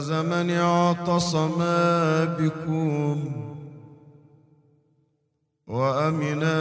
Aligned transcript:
فاز 0.00 0.12
من 0.12 0.50
اعتصم 0.50 1.58
بكم 2.38 3.18
وامنا 5.66 6.60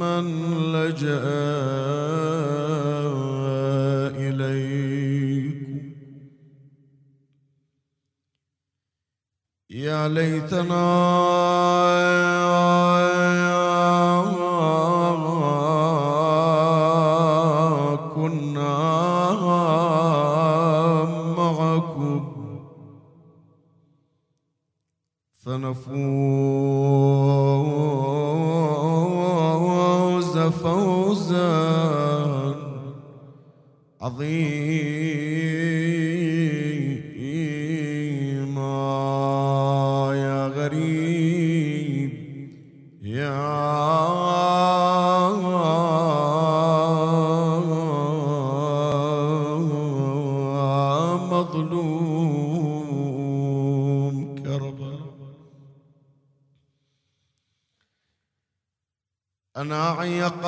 من 0.00 0.24
لجأ 0.72 1.24
إليكم. 4.16 5.92
يا 9.70 10.08
ليتنا 10.08 10.88
فنفوز 25.72 25.98
فوزا 30.38 31.48
عظيما. 34.00 35.07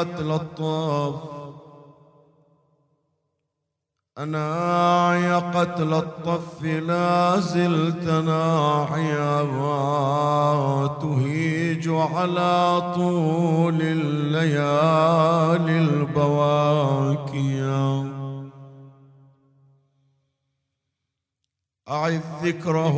قتل 0.00 0.30
أنا 4.18 5.08
عي 5.08 5.34
قتل 5.34 5.94
الطف 5.94 6.62
لا 6.62 7.40
زلت 7.40 8.04
ناعيا 8.04 9.42
تهيج 11.00 11.88
على 11.88 12.82
طول 12.94 13.78
الليالي 13.82 15.78
البواكيا 15.78 17.30
أعذ 21.88 22.20
ذكره 22.42 22.96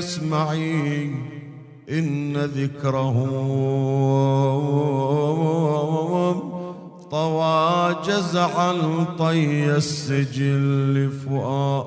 في 0.00 0.06
مسمعي 0.06 1.14
إن 1.90 2.36
ذكرهم 2.36 3.30
طوى 7.10 7.96
جزعا 8.04 9.04
طي 9.18 9.76
السجل 9.76 11.10
فؤاديا 11.10 11.80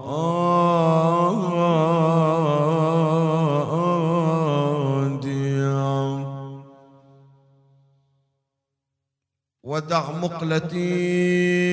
ودع 9.63 10.11
مقلتي. 10.11 11.63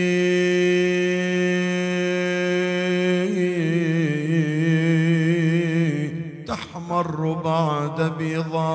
تحمر 7.01 7.33
بعد 7.45 8.13
بيضاضها. 8.19 8.71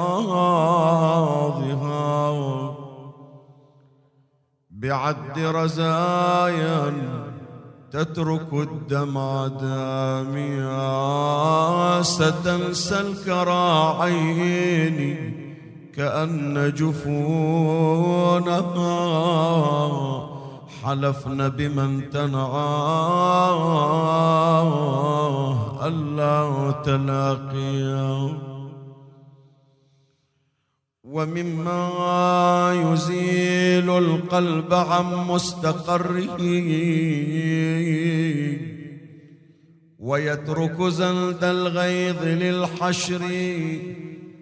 بعد 4.71 5.39
رزايا 5.39 6.93
تترك 7.91 8.53
الدمع 8.53 9.47
داميا. 9.47 10.81
ستنسى 12.01 13.01
الكراعين 13.01 14.15
كأن 15.95 16.73
جفونها. 16.75 17.05
حلفن 20.85 21.49
بمن 21.49 22.09
تنعاه 22.09 22.77
ألا 25.87 26.71
تلاقيا. 26.85 28.37
ومما 31.03 31.83
يزيل 32.93 33.89
القلب 33.89 34.73
عن 34.73 35.05
مستقره. 35.27 36.41
ويترك 39.99 40.81
زلد 40.81 41.43
الغيظ 41.43 42.23
للحشر. 42.23 43.21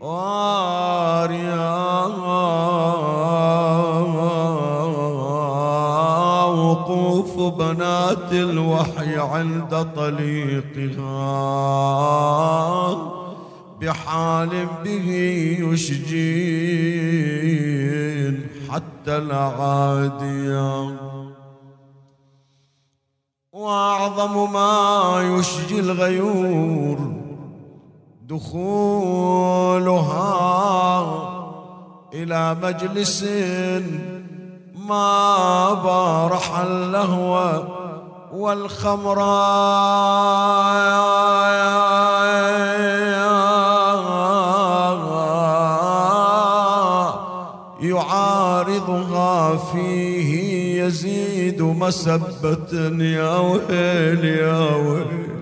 واريا 0.01 1.63
بنات 8.13 8.33
الوحي 8.33 9.17
عند 9.17 9.87
طليقها. 9.95 11.13
بحال 13.81 14.67
به 14.83 15.09
يشجين 15.59 16.53
حتى 18.69 19.17
العادية. 19.17 20.95
وأعظم 23.53 24.53
ما 24.53 25.37
يشجي 25.37 25.79
الغيور 25.79 26.97
دخولها 28.21 29.43
إلى 32.13 32.57
مجلس 32.63 33.23
ما 34.89 35.73
بارح 35.73 36.59
اللهو 36.59 37.63
والخمراء 38.33 39.43
يعارضها 47.81 49.57
فيه 49.57 50.83
يزيد 50.83 51.61
مسبة 51.61 52.73
يا 53.03 53.37
ويل 53.37 54.25
يا 54.25 54.75
ويل 54.75 55.33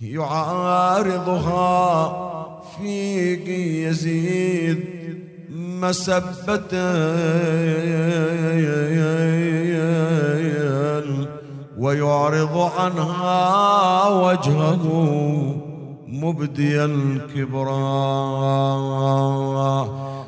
يعارضها 0.00 1.58
فيك 2.78 3.48
يزيد 3.88 4.84
مسبة 5.50 6.72
ويعرض 11.78 12.70
عنها 12.78 14.08
وجهه 14.08 14.84
مبدي 16.06 16.84
الكبرى 16.84 17.78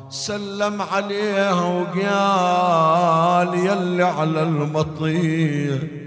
سلم 0.09 0.81
عليها 0.81 1.63
وقال 1.63 3.59
يلي 3.59 4.03
على 4.03 4.43
المطير. 4.43 6.01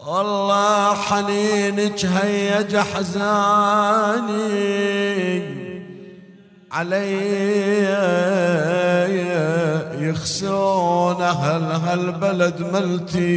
الله 0.00 0.94
حنينك 0.94 2.06
هيج 2.06 2.74
احزاني 2.74 4.30
علي 6.72 7.82
يخسون 10.08 11.22
أهل 11.22 11.62
هالبلد 11.62 12.62
ملتي 12.72 13.30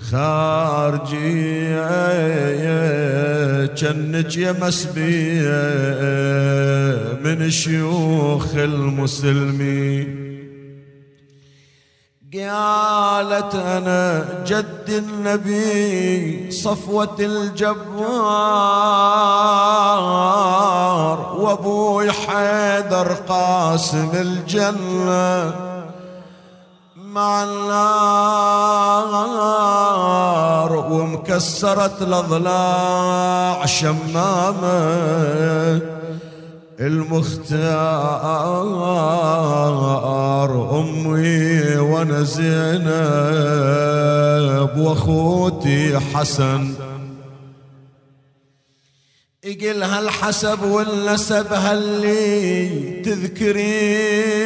خارجي 0.00 1.72
جنك 3.76 4.36
يا 4.36 4.52
مسبية 4.52 5.62
من 7.24 7.50
شيوخ 7.50 8.54
المسلمين. 8.54 10.21
قالت 12.32 13.54
أنا 13.54 14.24
جد 14.46 14.88
النبي 14.88 16.50
صفوة 16.50 17.16
الجبار 17.20 17.76
وأبوي 21.38 22.12
حيدر 22.12 23.12
قاسم 23.28 24.10
الجنة 24.14 25.54
مع 26.96 27.42
النار 27.42 27.92
ومكسرة 30.90 31.96
الأضلاع 32.00 33.66
شمامة. 33.66 34.72
المختار 36.80 38.00
أمي 40.80 41.76
وأنا 41.76 42.22
زينب 42.22 42.82
وأخوتي 44.78 45.98
حسن. 45.98 46.74
يقلها 49.44 50.00
الحسب 50.00 50.62
والنسب 50.62 51.52
هاللي 51.52 52.68
تذكرينا 53.04 54.42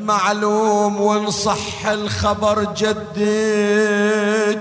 معلوم 0.00 1.00
ونصح 1.00 1.86
الخبر 1.86 2.74
جدك 2.76 4.60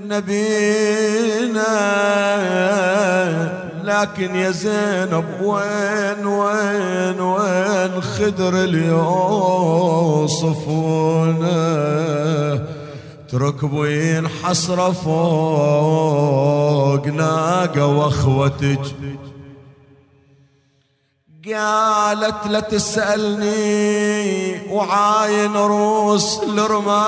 نبينا. 0.00 1.70
لكن 3.84 4.34
يا 4.34 4.50
زينب 4.50 5.24
وين 5.42 6.26
وين 6.26 7.20
وين 7.20 8.02
خدر 8.02 8.64
اليوصفونه 8.64 9.20
تركبين 13.32 14.28
حسرة 14.28 14.90
فوق 14.92 16.30
ناقة 17.06 17.86
واخوتك 17.86 18.80
قالت 21.46 22.46
لا 22.46 22.60
تسألني 22.60 24.20
وعاين 24.72 25.56
روس 25.56 26.40
الرماح. 26.42 27.00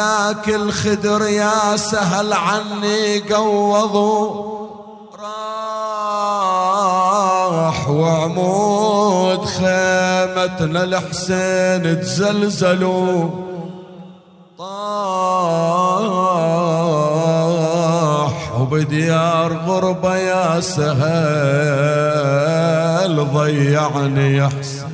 ذاك 0.00 0.48
الخدر 0.48 1.22
يا 1.26 1.76
سهل 1.76 2.32
عني 2.32 3.18
قوضوا. 3.18 4.50
راح 7.60 7.90
وعمود 7.90 9.44
خيمتنا 9.44 10.84
الحسين 10.84 12.00
تزلزلوا. 12.00 13.30
طاح 14.58 15.10
وبديار 18.60 19.52
غربة 19.66 20.16
يا 20.16 20.60
سهل 20.60 20.96
ضيعني 23.34 24.36
يا 24.36 24.48
حسين. 24.58 24.89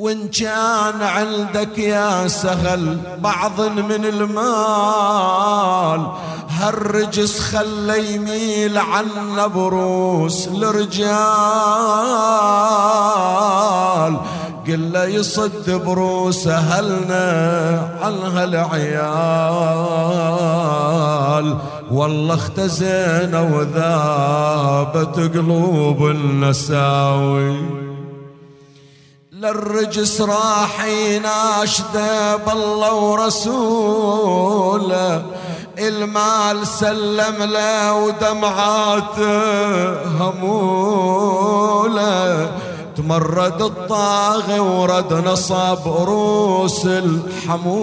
وإن 0.00 0.28
كان 0.28 1.02
عندك 1.02 1.78
يا 1.78 2.28
سهل 2.28 2.98
بعض 3.18 3.60
من 3.60 4.04
المال 4.04 6.06
هالرجس 6.48 7.40
خلى 7.40 8.14
يميل 8.14 8.78
عنا 8.78 9.46
بروس 9.46 10.48
الرجال. 10.48 11.20
قل 14.66 14.96
يصد 14.96 15.70
بروس 15.70 16.46
أهلنا 16.46 17.98
عن 18.02 18.14
هالعيال 18.36 19.00
والله 21.92 22.34
اختزينا 22.34 23.40
وذابت 23.40 25.36
قلوب 25.36 26.06
النساوي. 26.06 27.89
للرجس 29.40 30.20
راح 30.20 30.84
يناشده 30.84 32.36
بالله 32.36 32.94
ورسوله 32.94 34.42
المال 35.78 36.66
سلم 36.66 37.42
له 37.42 37.94
ودمعاته 37.94 39.32
هموله. 40.20 41.40
تمرد 42.96 43.62
الطاغي 43.62 44.60
ورد 44.60 45.12
نصب 45.12 45.86
روس 45.86 46.86
الحمولة. 46.86 47.80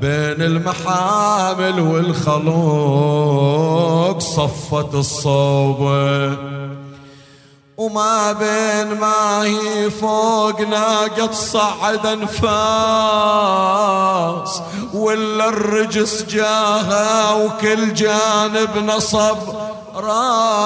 بين 0.00 0.42
المحامل 0.42 1.80
والخلوق 1.80 2.58
صفت 4.18 4.94
الصوبة. 4.94 6.36
وما 7.78 8.32
بين 8.32 8.98
ما 9.00 9.42
هي 9.42 9.90
فوق 9.90 10.60
ناقة 10.60 11.32
صعد 11.32 12.06
انفاس 12.06 12.48
ولا 14.94 15.48
الرجس 15.48 16.22
جاها 16.22 17.32
وكل 17.32 17.94
جانب 17.94 18.76
نصب 18.76 19.38
راس 19.94 20.64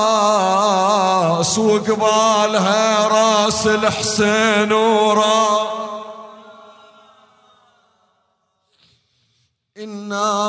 وقبالها 1.58 3.08
راس 3.08 3.66
الحسين 3.66 4.72
ورا 4.72 5.72
إنا 9.78 10.42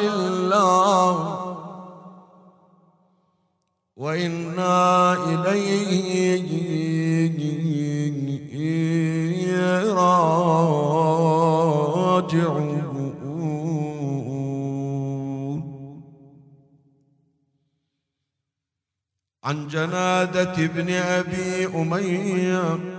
لله 0.00 1.41
وإنا 4.02 5.14
إليه 5.30 6.42
راجعون. 12.02 12.52
عن 19.44 19.68
جنادة 19.68 20.64
ابن 20.64 20.90
أبي 20.90 21.66
أمية 21.66 22.91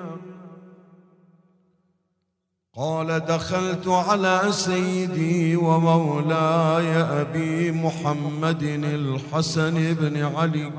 قال 2.76 3.20
دخلت 3.20 3.88
على 3.88 4.42
سيدي 4.50 5.56
ومولاي 5.56 6.98
أبي 6.98 7.72
محمد 7.72 8.64
الحسن 8.64 9.94
بن 9.94 10.24
علي. 10.36 10.72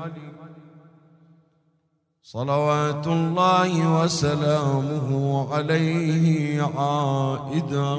صلوات 2.23 3.07
الله 3.07 4.01
وسلامه 4.01 5.09
عليه 5.53 6.61
عائدا. 6.77 7.95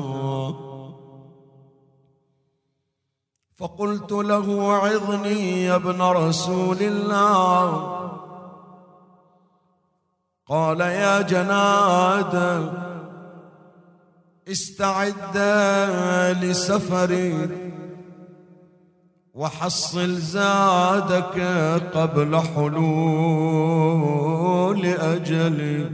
فقلت 3.56 4.12
له 4.12 4.72
عظني 4.72 5.64
يا 5.64 5.74
ابن 5.74 6.02
رسول 6.02 6.76
الله. 6.80 7.66
قال 10.48 10.80
يا 10.80 11.22
جناده 11.22 12.85
استعد 14.48 15.36
لسفري 16.42 17.48
وحصل 19.34 20.14
زادك 20.14 21.40
قبل 21.94 22.40
حلول 22.40 23.66
أجلي 24.86 25.90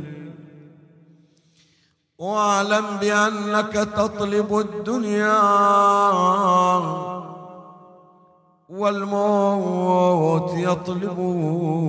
واعلم 2.18 2.84
بأنك 3.00 3.72
تطلب 3.72 4.58
الدنيا 4.58 5.42
والموت 8.68 10.52
يطلبك. 10.56 11.82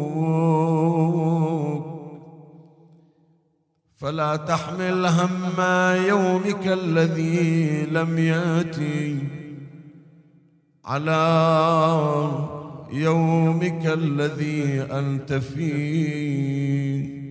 فلا 4.03 4.35
تحمل 4.35 5.05
هم 5.05 5.61
يومك 6.07 6.67
الذي 6.67 7.85
لم 7.91 8.17
يأتي. 8.17 9.19
على 10.85 11.15
يومك 12.91 13.85
الذي 13.85 14.81
أنت 14.91 15.33
فيه. 15.33 17.23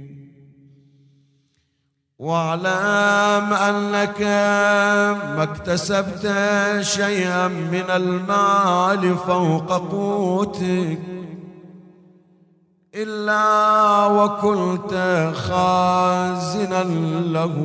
واعلم 2.19 3.53
أنك 3.53 4.23
ما 5.37 5.43
اكتسبت 5.43 6.35
شيئا 6.81 7.49
من 7.49 7.91
المال 7.91 9.17
فوق 9.17 9.73
قوتك. 9.73 11.12
إلا 12.95 14.07
وكنت 14.07 14.93
خازنا 15.35 16.85
له 17.33 17.57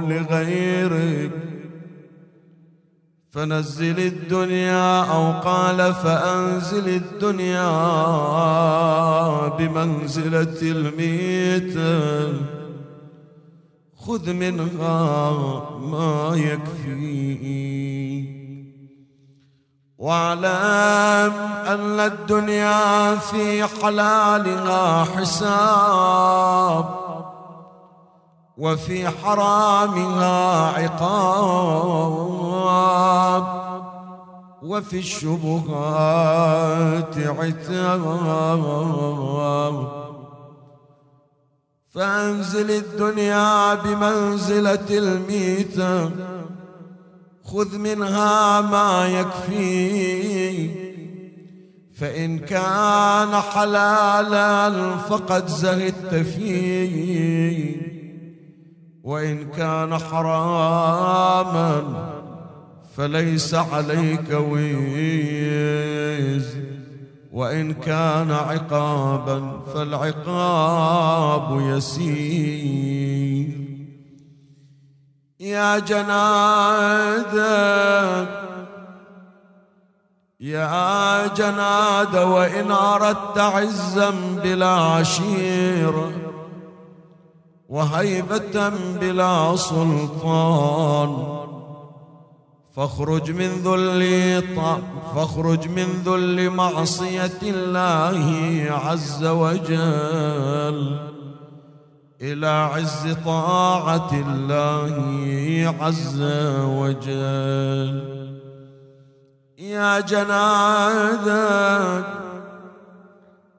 لغيرك 0.00 1.30
فنزل 3.30 3.98
الدنيا 4.00 5.04
أو 5.04 5.32
قال 5.32 5.94
فأنزل 5.94 6.88
الدنيا 6.88 7.68
بمنزلة 9.48 10.62
الميته 10.62 12.32
خذ 13.96 14.32
منها 14.32 15.30
ما 15.78 16.32
يكفي. 16.34 17.58
واعلم 19.98 21.32
أن 21.66 22.00
الدنيا 22.00 23.16
في 23.16 23.66
حلالها 23.66 25.04
حساب 25.04 26.84
وفي 28.58 29.08
حرامها 29.08 30.66
عقاب 30.78 31.98
وفي 34.62 34.98
الشبهات 34.98 36.38
عتاب. 37.18 38.68
فأنزل 41.94 42.70
الدنيا 42.70 43.74
بمنزلة 43.74 44.86
الميتة 44.90 46.10
خذ 47.52 47.78
منها 47.78 48.60
ما 48.60 49.20
يكفي. 49.20 50.70
فإن 51.96 52.38
كان 52.38 53.34
حلالا 53.34 54.96
فقد 54.96 55.46
زهدت 55.46 56.14
فيه. 56.14 57.76
وإن 59.04 59.46
كان 59.56 59.98
حراما 59.98 61.82
فليس 62.96 63.54
عليك 63.54 64.30
ويز. 64.30 66.46
وإن 67.32 67.72
كان 67.72 68.30
عقابا 68.30 69.60
فالعقاب 69.74 71.60
يسير. 71.60 73.67
يا 75.40 75.78
جناد 75.78 77.34
يا 80.40 81.26
جناد 81.26 82.16
وإن 82.16 82.70
أردت 82.70 83.38
عزا 83.38 84.10
بلا 84.42 84.66
عشير 84.66 85.94
وهيبة 87.68 88.68
بلا 89.00 89.56
سلطان. 89.56 91.38
فاخرج 92.76 93.30
من 93.30 93.50
ذل 93.64 94.42
فاخرج 95.14 95.68
من 95.68 96.02
ذل 96.06 96.50
معصية 96.50 97.38
الله 97.42 98.66
عز 98.70 99.24
وجل. 99.24 101.17
إلى 102.22 102.46
عز 102.46 103.16
طاعة 103.24 104.10
الله 104.12 105.74
عز 105.80 106.22
وجل. 106.64 108.18
يا 109.58 110.00
جنادك 110.00 112.04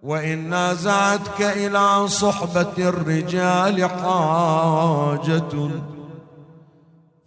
وإن 0.04 0.50
نازعتك 0.50 1.42
إلى 1.42 2.08
صحبة 2.08 2.74
الرجال 2.78 3.86
حاجة. 3.86 5.70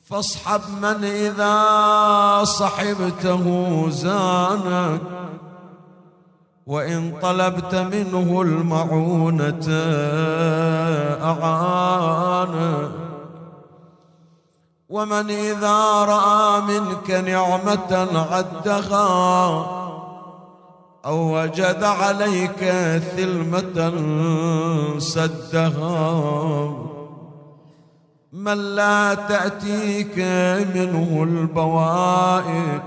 فاصحب 0.02 0.60
من 0.82 1.04
إذا 1.04 2.44
صحبته 2.44 3.44
زانك. 3.90 5.22
وإن 6.66 7.12
طلبت 7.23 7.75
منه 7.75 8.42
المعونة 8.42 9.69
أعانك 11.23 12.90
ومن 14.88 15.31
إذا 15.31 16.04
رأى 16.04 16.61
منك 16.61 17.11
نعمة 17.11 18.09
عدها 18.31 19.83
أو 21.04 21.42
وجد 21.42 21.85
عليك 21.85 22.64
ثلمة 23.16 23.92
سدها. 24.99 26.92
من 28.33 28.75
لا 28.75 29.14
تأتيك 29.14 30.19
منه 30.75 31.23
البوائد 31.23 32.83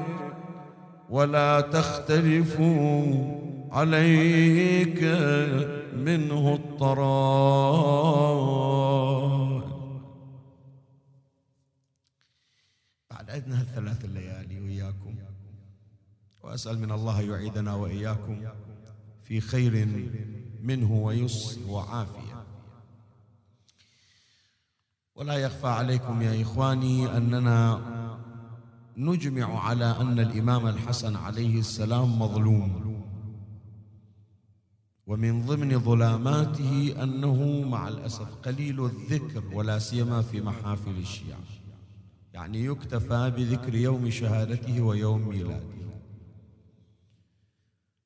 ولا 1.10 1.62
تختلف 1.62 2.60
عليك 3.72 5.04
منه 5.94 6.54
الطرائق. 6.54 8.06
بعد 13.12 13.30
عدنا 13.30 13.62
هالثلاث 13.62 14.06
الليالي 14.06 14.60
وإياكم 14.60 15.16
وأسأل 16.44 16.80
من 16.80 16.92
الله 16.92 17.22
يعيدنا 17.22 17.76
وإياكم 17.76 18.48
في 19.24 19.42
خير 19.42 19.88
منه 20.64 20.92
ويسر 20.92 21.62
وعافية. 21.70 22.46
ولا 25.16 25.34
يخفى 25.34 25.68
عليكم 25.68 26.22
يا 26.22 26.42
إخواني 26.42 27.18
أننا 27.18 27.82
نجمع 28.98 29.60
على 29.60 29.86
أن 29.86 30.20
الإمام 30.20 30.68
الحسن 30.68 31.16
عليه 31.16 31.60
السلام 31.60 32.20
مظلوم. 32.20 32.85
ومن 35.08 35.46
ضمن 35.46 35.80
ظلاماته 35.80 37.04
أنه 37.04 37.62
مع 37.62 37.88
الأسف 37.88 38.36
قليل 38.36 38.86
الذكر 38.86 39.44
ولا 39.54 39.80
سيما 39.80 40.22
في 40.22 40.42
محافل 40.42 40.98
الشيعة. 40.98 41.40
يعني 42.34 42.66
يكتفى 42.66 43.34
بذكر 43.38 43.76
يوم 43.76 44.10
شهادته 44.10 44.82
ويوم 44.82 45.28
ميلاده. 45.28 45.76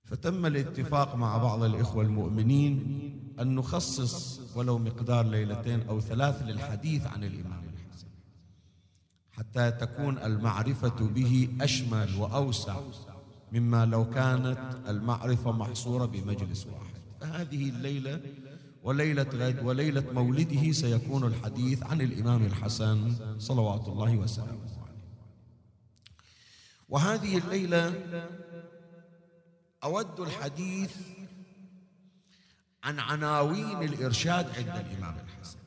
فتم 0.03 0.45
الاتفاق 0.45 1.15
مع 1.15 1.37
بعض 1.37 1.63
الإخوة 1.63 2.03
المؤمنين 2.03 2.99
أن 3.39 3.55
نخصص 3.55 4.39
ولو 4.55 4.77
مقدار 4.77 5.25
ليلتين 5.25 5.81
أو 5.81 6.01
ثلاث 6.01 6.41
للحديث 6.41 7.07
عن 7.07 7.23
الإمام 7.23 7.63
الحسن 7.63 8.07
حتى 9.31 9.71
تكون 9.71 10.17
المعرفة 10.17 11.07
به 11.07 11.49
أشمل 11.61 12.15
وأوسع 12.15 12.79
مما 13.53 13.85
لو 13.85 14.09
كانت 14.09 14.77
المعرفة 14.87 15.51
محصورة 15.51 16.05
بمجلس 16.05 16.65
واحد. 16.65 16.88
فهذه 17.21 17.69
الليلة 17.69 18.21
وليلة 18.83 19.23
غد 19.33 19.59
وليلة 19.63 20.03
مولده 20.11 20.71
سيكون 20.71 21.23
الحديث 21.23 21.83
عن 21.83 22.01
الإمام 22.01 22.45
الحسن 22.45 23.15
صلوات 23.39 23.87
الله 23.87 24.17
وسلامه 24.17 24.81
عليه. 24.81 24.99
وهذه 26.89 27.37
الليلة 27.37 27.93
أود 29.83 30.19
الحديث 30.19 30.95
عن 32.83 32.99
عناوين 32.99 33.83
الإرشاد 33.83 34.45
عند 34.45 34.85
الإمام 34.85 35.15
الحسن. 35.15 35.59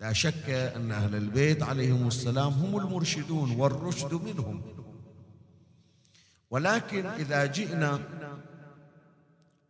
لا 0.00 0.12
شك 0.12 0.50
أن 0.50 0.92
أهل 0.92 1.14
البيت 1.14 1.62
عليهم 1.62 2.06
السلام 2.06 2.52
هم 2.52 2.78
المرشدون 2.78 3.50
والرشد 3.50 4.14
منهم. 4.14 4.62
ولكن 6.50 7.06
إذا 7.06 7.46
جئنا 7.46 8.00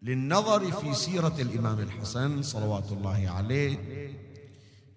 للنظر 0.02 0.72
في 0.72 0.94
سيرة 0.94 1.34
الإمام 1.38 1.80
الحسن 1.80 2.42
صلوات 2.42 2.92
الله 2.92 3.30
عليه 3.36 3.78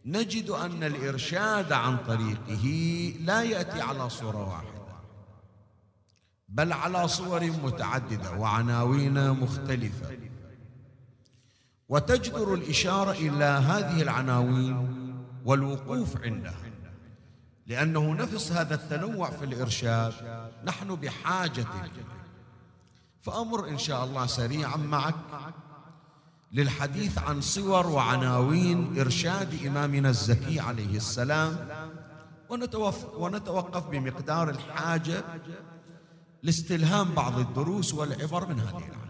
نجد 0.06 0.50
أن 0.50 0.84
الإرشاد 0.84 1.72
عن 1.72 1.98
طريقه 1.98 2.66
لا 3.20 3.44
يأتي 3.44 3.82
على 3.82 4.10
صورة 4.10 4.50
واحدة 4.50 4.82
بل 6.50 6.74
على 6.74 7.08
صور 7.08 7.44
متعددة 7.44 8.32
وعناوين 8.32 9.32
مختلفة. 9.32 10.18
وتجدر 11.90 12.54
الإشارة 12.54 13.12
إلى 13.12 13.46
هذه 13.46 14.02
العناوين 14.02 14.88
والوقوف 15.46 16.22
عندها 16.24 16.72
لأنه 17.68 18.14
نفس 18.14 18.52
هذا 18.52 18.76
التنوع 18.76 19.30
في 19.30 19.46
الإرشاد 19.46 20.14
نحن 20.66 20.96
بحاجة 20.96 21.66
إليه 21.80 22.21
فأمر 23.22 23.68
إن 23.70 23.78
شاء 23.78 24.06
الله 24.06 24.26
سريعا 24.26 24.78
معك 24.78 25.16
للحديث 26.52 27.18
عن 27.18 27.42
صور 27.42 27.88
وعناوين 27.88 29.00
إرشاد 29.00 29.66
إمامنا 29.66 30.10
الزكي 30.10 30.60
عليه 30.60 30.98
السلام 30.98 31.68
ونتوقف 33.18 33.88
بمقدار 33.88 34.50
الحاجة 34.50 35.24
لاستلهام 36.44 37.12
بعض 37.12 37.40
الدروس 37.40 37.94
والعبر 37.94 38.48
من 38.48 38.60
هذه 38.60 38.78
العناوين 38.78 39.02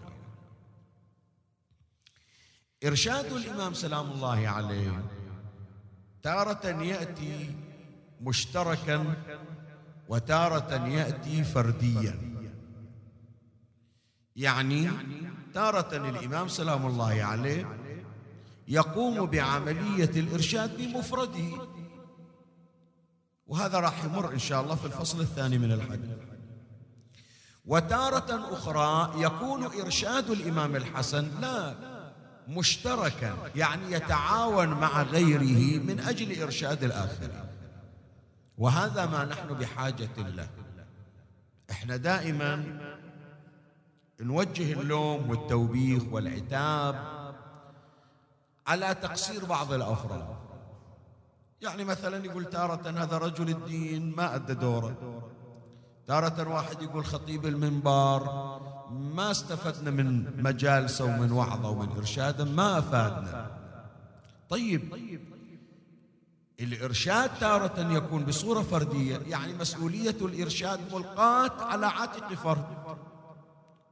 إرشاد 2.85 3.31
الإمام 3.31 3.73
سلام 3.73 4.11
الله 4.11 4.47
عليه 4.47 5.03
تارة 6.23 6.83
يأتي 6.83 7.55
مشتركا 8.21 9.15
وتارة 10.09 10.87
يأتي 10.87 11.43
فرديا. 11.43 12.30
يعني 14.41 14.89
تارة 15.53 16.09
الإمام 16.09 16.47
سلام 16.47 16.85
الله 16.85 17.23
عليه 17.23 17.77
يقوم 18.67 19.25
بعملية 19.25 20.11
الإرشاد 20.15 20.77
بمفرده. 20.77 21.67
وهذا 23.47 23.79
راح 23.79 24.03
يمر 24.03 24.33
إن 24.33 24.39
شاء 24.39 24.63
الله 24.63 24.75
في 24.75 24.85
الفصل 24.85 25.21
الثاني 25.21 25.57
من 25.57 25.71
الحديث. 25.71 26.09
وتارة 27.65 28.53
أخرى 28.53 29.21
يكون 29.23 29.63
إرشاد 29.63 30.29
الإمام 30.29 30.75
الحسن 30.75 31.41
لا 31.41 31.75
مشتركا 32.47 33.37
يعني 33.55 33.91
يتعاون 33.91 34.67
مع 34.67 35.01
غيره 35.01 35.79
من 35.83 35.99
أجل 35.99 36.41
إرشاد 36.41 36.83
الآخرين. 36.83 37.43
وهذا 38.57 39.05
ما 39.05 39.25
نحن 39.25 39.47
بحاجة 39.47 40.09
له. 40.17 40.49
إحنا 41.71 41.95
دائما 41.95 42.81
نوجه 44.21 44.81
اللوم 44.81 45.29
والتوبيخ 45.29 46.03
والعتاب 46.11 46.95
على 48.67 48.95
تقصير 48.95 49.45
بعض 49.45 49.73
الأفراد. 49.73 50.35
يعني 51.61 51.83
مثلا 51.83 52.25
يقول 52.25 52.45
تارة 52.45 52.89
هذا 52.89 53.17
رجل 53.17 53.49
الدين 53.49 54.15
ما 54.15 54.35
أدى 54.35 54.53
دوره. 54.53 55.21
تارة 56.07 56.49
واحد 56.49 56.81
يقول 56.81 57.05
خطيب 57.05 57.45
المنبر 57.45 58.23
ما 58.91 59.31
استفدنا 59.31 59.91
من 59.91 60.43
مجالسه 60.43 61.05
ومن 61.05 61.31
وعظة 61.31 61.69
ومن 61.69 61.89
إرشاده 61.97 62.45
ما 62.45 62.77
أفادنا. 62.77 63.51
طيب 64.49 64.95
الإرشاد 66.59 67.29
تارة 67.39 67.93
يكون 67.93 68.25
بصورة 68.25 68.61
فردية 68.61 69.17
يعني 69.17 69.53
مسؤولية 69.53 70.17
الإرشاد 70.21 70.79
ملقاة 70.93 71.63
على 71.63 71.85
عاتق 71.85 72.33
فرد. 72.33 72.65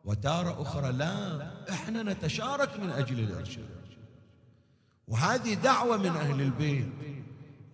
وتارة 0.06 0.62
أخرى 0.62 0.92
لا 0.92 1.52
إحنا 1.70 2.04
نتشارك 2.04 2.80
من 2.80 2.90
أجل 2.90 3.20
الإرشاد. 3.20 3.70
وهذه 5.08 5.54
دعوة 5.54 5.98
من 5.98 6.10
أهل 6.10 6.42
البيت. 6.42 6.90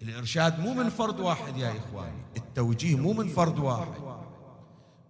الإرشاد 0.01 0.59
مو 0.59 0.73
من 0.73 0.89
فرد 0.89 1.19
واحد 1.19 1.57
يا 1.57 1.73
إخواني 1.77 2.21
التوجيه 2.37 2.95
مو 2.95 3.13
من 3.13 3.27
فرد 3.27 3.59
واحد. 3.59 3.93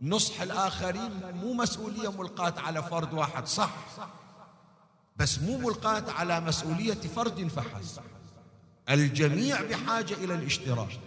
نصح 0.01 0.41
الآخرين 0.41 1.11
مو 1.33 1.53
مسؤولية 1.53 2.11
ملقاة 2.11 2.53
على 2.61 2.83
فرد 2.83 3.13
واحد 3.13 3.47
صح. 3.47 3.75
بس 5.17 5.39
مو 5.39 5.57
ملقاة 5.57 6.11
على 6.11 6.39
مسؤولية 6.39 6.93
فرد 6.93 7.47
فحسب. 7.47 8.01
الجميع 8.89 9.61
بحاجة 9.61 10.13
إلى 10.13 10.33
الاشتراك. 10.33 10.99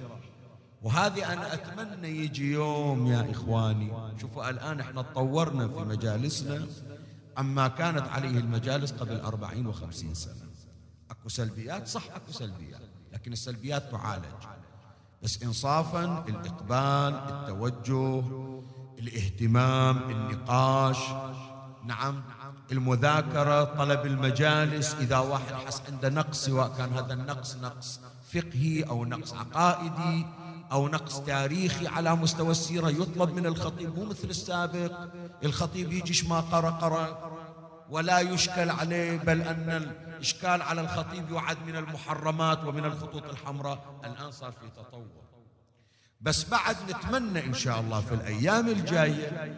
وهذه 0.83 1.33
أنا 1.33 1.55
أتمنى 1.55 2.09
يجي 2.09 2.53
يوم 2.53 3.07
يا 3.07 3.31
إخواني. 3.31 3.93
شوفوا 4.21 4.51
الآن 4.51 4.81
إحنا 4.81 5.03
تطورنا 5.03 5.69
في 5.69 5.81
مجالسنا. 5.81 6.67
عما 7.37 7.69
كانت 7.69 8.09
عليه 8.09 8.39
المجالس 8.39 8.93
قبل 8.93 9.21
أربعين 9.21 9.67
وخمسين 9.67 10.15
سنة. 10.15 10.49
أكو 11.11 11.29
سلبيات 11.29 11.89
صح 11.89 12.03
أكو 12.15 12.33
سلبيات 12.33 12.81
لكن 13.13 13.33
السلبيات 13.33 13.91
تعالج. 13.93 14.25
بس 15.23 15.43
إنصافا 15.43 16.25
الإقبال 16.29 17.15
التوجه 17.33 18.25
الاهتمام 18.99 20.11
النقاش. 20.11 20.99
نعم 21.85 22.23
المذاكرة 22.73 23.65
طلب 23.65 24.07
المجالس 24.07 24.95
إذا 24.95 25.19
واحد 25.19 25.55
حس 25.55 25.83
عنده 25.89 26.09
نقص 26.09 26.45
سواء 26.45 26.75
كان 26.79 26.93
هذا 26.93 27.15
النقص 27.15 27.57
نقص 27.57 28.01
فقهي 28.33 28.83
أو 28.83 29.05
نقص 29.05 29.35
عقائدي 29.35 30.27
أو 30.73 30.89
نقص 30.89 31.21
تاريخي 31.21 31.87
على 31.87 32.17
مستوى 32.17 32.51
السيرة 32.51 32.89
يطلب 32.89 33.35
من 33.35 33.47
الخطيب 33.47 33.99
مو 33.99 34.05
مثل 34.05 34.29
السابق. 34.29 35.09
الخطيب 35.45 35.93
يجيش 35.93 36.25
ما 36.25 36.41
قرأ 36.41 36.71
قرأ. 36.71 37.39
ولا 37.91 38.21
يشكل 38.21 38.71
عليه 38.71 39.19
بل 39.19 39.43
أن 39.43 39.71
الإشكال 39.71 40.63
على 40.63 40.81
الخطيب 40.81 41.33
يعد 41.33 41.67
من 41.67 41.77
المحرمات 41.77 42.65
ومن 42.65 42.85
الخطوط 42.85 43.25
الحمراء. 43.25 44.01
الآن 44.05 44.31
صار 44.31 44.53
في 44.53 44.69
تطور. 44.77 45.07
بس 46.21 46.49
بعد 46.49 46.77
نتمنى 46.91 47.47
إن 47.47 47.55
شاء 47.55 47.81
الله 47.81 48.01
في 48.01 48.15
الأيام 48.15 48.69
الجاية 48.69 49.57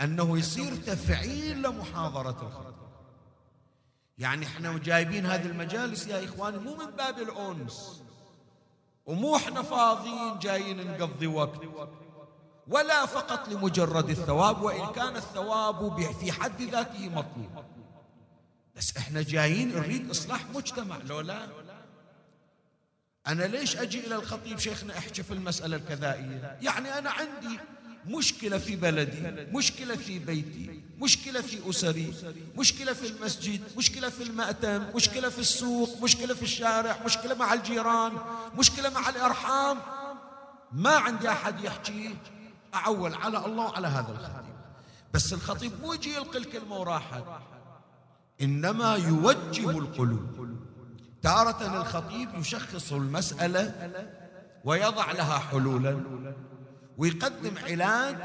أنه 0.00 0.38
يصير 0.38 0.76
تفعيل 0.76 1.62
لمحاضرة 1.62 2.42
الخطيب. 2.42 2.78
يعني 4.18 4.46
إحنا 4.46 4.78
جايبين 4.78 5.26
هذه 5.26 5.46
المجالس 5.46 6.06
يا 6.06 6.24
إخواني 6.24 6.58
مو 6.58 6.76
من 6.76 6.90
باب 6.96 7.18
الأنس. 7.18 8.02
ومو 9.08 9.36
إحنا 9.36 9.62
فاضيين 9.62 10.38
جايين 10.38 10.98
نقضي 10.98 11.26
وقت. 11.26 11.60
ولا 12.68 13.06
فقط 13.06 13.48
لمجرد 13.48 14.10
الثواب 14.10 14.62
وإن 14.62 14.92
كان 14.92 15.16
الثواب 15.16 16.00
في 16.20 16.32
حد 16.32 16.62
ذاته 16.62 17.08
مطلوب. 17.08 17.64
بس 18.76 18.96
إحنا 18.96 19.22
جايين 19.22 19.74
نريد 19.74 20.10
إصلاح 20.10 20.40
مجتمع 20.54 20.96
لو 20.96 21.20
لا؟ 21.20 21.48
أنا 23.26 23.44
ليش 23.44 23.76
أجي 23.76 24.06
إلى 24.06 24.14
الخطيب 24.14 24.58
شيخنا 24.58 24.98
أحكي 24.98 25.22
في 25.22 25.34
المسألة 25.34 25.76
الكذائية؟ 25.76 26.58
يعني 26.62 26.98
أنا 26.98 27.10
عندي 27.10 27.60
مشكلة 28.08 28.58
في 28.58 28.76
بلدي 28.76 29.20
مشكلة 29.52 29.96
في 29.96 30.18
بيتي 30.18 30.80
مشكلة 30.98 31.40
في 31.40 31.70
أسري 31.70 32.14
مشكلة 32.58 32.92
في 32.92 33.06
المسجد 33.06 33.60
مشكلة 33.76 34.08
في 34.08 34.22
المأتم 34.22 34.84
مشكلة 34.94 35.28
في 35.28 35.38
السوق 35.38 36.02
مشكلة 36.02 36.34
في 36.34 36.42
الشارع 36.42 36.96
مشكلة 37.04 37.34
مع 37.34 37.52
الجيران 37.52 38.12
مشكلة 38.58 38.90
مع 38.90 39.08
الأرحام. 39.08 39.78
ما 40.72 40.90
عندي 40.90 41.28
أحد 41.28 41.64
يحكي 41.64 42.16
أعول 42.74 43.14
على 43.14 43.46
الله 43.46 43.64
وعلى 43.64 43.88
هذا 43.88 44.12
الخطيب. 44.12 44.54
بس 45.14 45.32
الخطيب 45.32 45.72
مو 45.82 45.92
يجي 45.92 46.14
يلقي 46.14 46.38
الكلمة 46.38 46.76
وراحت. 46.76 47.24
إنما 48.42 48.94
يوجه 48.94 49.70
القلوب. 49.70 50.58
تارة 51.22 51.80
الخطيب 51.80 52.28
يشخص 52.34 52.92
المسألة 52.92 53.90
ويضع 54.64 55.12
لها 55.12 55.38
حلولا. 55.38 56.00
ويقدم 56.98 57.58
علاج 57.58 58.16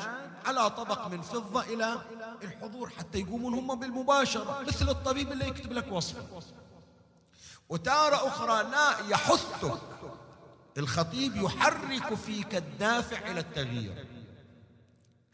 على 0.46 0.70
طبق 0.70 1.08
من 1.08 1.22
فضة 1.22 1.62
إلى 1.62 2.02
الحضور 2.44 2.90
حتى 2.90 3.20
يقومون 3.20 3.54
هم 3.54 3.80
بالمباشرة 3.80 4.62
مثل 4.68 4.90
الطبيب 4.90 5.32
اللي 5.32 5.48
يكتب 5.48 5.74
لك 5.74 5.92
وصفة. 5.92 6.42
وتارة 7.70 8.28
أخرى 8.28 8.72
لا 8.72 9.08
يحثك 9.10 9.72
الخطيب 10.78 11.36
يحرك 11.36 12.14
فيك 12.14 12.56
الدافع 12.56 13.32
إلى 13.32 13.40
التغيير. 13.40 14.06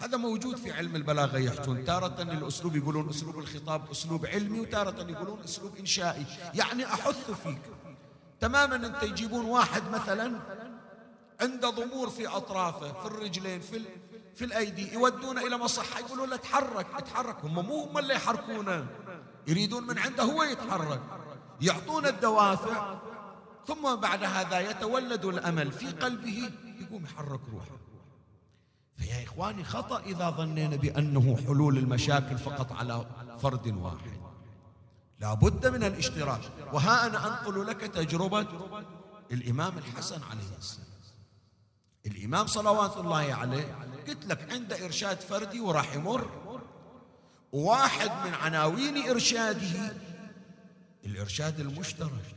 هذا 0.01 0.17
موجود 0.17 0.55
في 0.55 0.71
علم 0.71 0.95
البلاغة 0.95 1.37
يحجون. 1.37 1.85
تارة 1.85 2.21
الأسلوب 2.21 2.75
يقولون 2.75 3.09
أسلوب 3.09 3.39
الخطاب 3.39 3.91
أسلوب 3.91 4.25
علمي 4.25 4.59
وتارة 4.59 5.11
يقولون 5.11 5.39
أسلوب 5.43 5.75
إنشائي. 5.77 6.25
يعني 6.53 6.85
أحث 6.85 7.31
فيك. 7.31 7.61
تماما 8.39 8.75
أنت 8.75 9.03
يجيبون 9.03 9.45
واحد 9.45 9.83
مثلا 9.91 10.39
عنده 11.41 11.69
ضمور 11.69 12.09
في 12.09 12.27
أطرافه 12.27 13.01
في 13.01 13.05
الرجلين 13.05 13.59
في 13.61 13.81
في 14.35 14.45
الأيدي 14.45 14.93
يودونه 14.93 15.47
إلى 15.47 15.57
مصحة 15.57 15.99
يقولوا 15.99 16.27
له 16.27 16.35
تحرك 16.35 16.87
اتحرك 16.95 17.45
هم 17.45 17.65
مو 17.65 17.83
هم 17.83 17.97
اللي 17.97 18.13
يحركونه. 18.13 18.87
يريدون 19.47 19.87
من 19.87 19.99
عنده 19.99 20.23
هو 20.23 20.43
يتحرك. 20.43 21.01
يعطون 21.61 22.05
الدوافع 22.05 22.99
ثم 23.67 23.95
بعد 23.95 24.23
هذا 24.23 24.59
يتولد 24.59 25.25
الأمل 25.25 25.71
في 25.71 25.91
قلبه 25.91 26.51
يقوم 26.81 27.03
يحرك 27.03 27.41
روحه. 27.51 27.77
فيا 28.97 29.23
إخواني 29.23 29.63
خطأ 29.63 29.99
إذا 29.99 30.29
ظنينا 30.29 30.75
بأنه 30.75 31.37
حلول 31.45 31.77
المشاكل 31.77 32.37
فقط 32.37 32.71
على 32.71 33.05
فرد 33.41 33.67
واحد. 33.67 34.19
لا 35.19 35.33
بد 35.33 35.67
من 35.67 35.83
الاشتراك. 35.83 36.41
وها 36.73 37.05
أنا 37.05 37.27
أنقل 37.27 37.67
لك 37.67 37.81
تجربة 37.81 38.47
الإمام 39.31 39.77
الحسن 39.77 40.21
عليه 40.31 40.57
السلام. 40.57 40.88
الإمام 42.11 42.47
صلوات 42.47 42.97
الله 42.97 43.33
عليه 43.33 43.75
قلت 44.07 44.25
لك 44.25 44.51
عنده 44.51 44.85
إرشاد 44.85 45.19
فردي 45.19 45.59
وراح 45.59 45.93
يمر. 45.95 46.29
واحد 47.51 48.27
من 48.27 48.33
عناوين 48.33 49.09
إرشاده 49.09 49.93
الإرشاد 51.05 51.59
المشترك. 51.59 52.35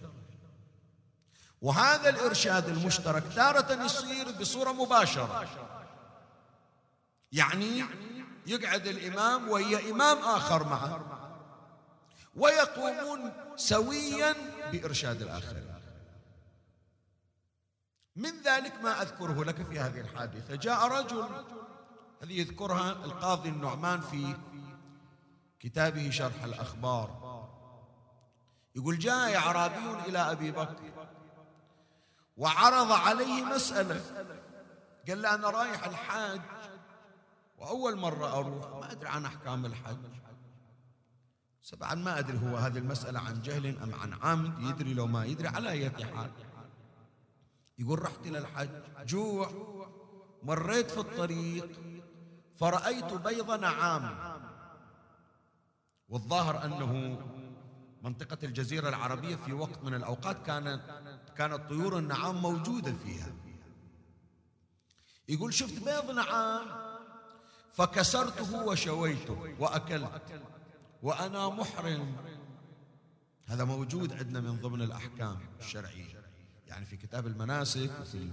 وهذا 1.62 2.08
الإرشاد 2.08 2.68
المشترك 2.68 3.22
تارة 3.34 3.84
يصير 3.84 4.30
بصورة 4.30 4.72
مباشرة. 4.72 5.48
يعني 7.32 7.84
يقعد 8.46 8.86
الإمام 8.86 9.48
وهي 9.48 9.90
إمام 9.90 10.18
آخر 10.18 10.64
معه. 10.64 11.00
ويقومون 12.36 13.32
سويا 13.56 14.34
بإرشاد 14.72 15.22
الآخرين. 15.22 15.71
من 18.16 18.42
ذلك 18.44 18.82
ما 18.82 19.02
أذكره 19.02 19.44
لك 19.44 19.62
في 19.62 19.80
هذه 19.80 20.00
الحادثة. 20.00 20.54
جاء 20.54 20.88
رجل 20.88 21.28
هذه 22.22 22.40
يذكرها 22.40 22.92
القاضي 22.92 23.48
النعمان 23.48 24.00
في 24.00 24.36
كتابه 25.60 26.10
شرح 26.10 26.44
الأخبار. 26.44 27.22
يقول 28.76 28.98
جاء 28.98 29.36
أعرابي 29.36 30.08
إلى 30.08 30.18
أبي 30.18 30.50
بكر 30.50 30.92
وعرض 32.36 32.92
عليه 32.92 33.44
مسألة. 33.44 34.00
قال 35.08 35.22
له 35.22 35.34
أنا 35.34 35.50
رايح 35.50 35.84
الحاج 35.84 36.40
وأول 37.58 37.96
مرة 37.96 38.38
أروح 38.38 38.66
ما 38.66 38.92
أدري 38.92 39.08
عن 39.08 39.24
أحكام 39.24 39.66
الحج. 39.66 39.96
سبعا 41.62 41.94
ما 41.94 42.18
أدري 42.18 42.38
هو 42.38 42.56
هذه 42.56 42.78
المسألة 42.78 43.20
عن 43.20 43.42
جهل 43.42 43.78
أم 43.82 43.94
عن 43.94 44.14
عمد 44.22 44.60
يدري 44.60 44.94
لو 44.94 45.06
ما 45.06 45.24
يدري 45.24 45.48
على 45.48 45.70
أي 45.70 45.90
حال. 45.90 46.30
يقول 47.82 48.02
رحت 48.02 48.26
إلى 48.26 48.38
الحج 48.38 48.68
جوع 49.06 49.50
مريت 50.42 50.90
في 50.90 50.98
الطريق 50.98 51.68
فرأيت 52.56 53.12
بيض 53.12 53.50
نعام 53.50 54.38
والظاهر 56.08 56.64
أنه 56.64 57.18
منطقة 58.02 58.38
الجزيرة 58.42 58.88
العربية 58.88 59.36
في 59.36 59.52
وقت 59.52 59.84
من 59.84 59.94
الأوقات 59.94 60.46
كانت 60.46 60.80
كانت 61.36 61.68
طيور 61.68 61.98
النعام 61.98 62.42
موجودة 62.42 62.92
فيها. 62.92 63.32
يقول 65.28 65.54
شفت 65.54 65.84
بيض 65.84 66.10
نعام 66.10 66.66
فكسرته 67.72 68.64
وشويته 68.64 69.56
وأكلت 69.58 70.42
وأنا 71.02 71.48
محرم. 71.48 72.16
هذا 73.46 73.64
موجود 73.64 74.12
عندنا 74.12 74.40
من 74.40 74.60
ضمن 74.60 74.82
الأحكام 74.82 75.38
الشرعية. 75.60 76.21
يعني 76.72 76.86
في 76.86 76.96
كتاب 76.96 77.26
المناسك 77.26 77.90
وفي 78.00 78.30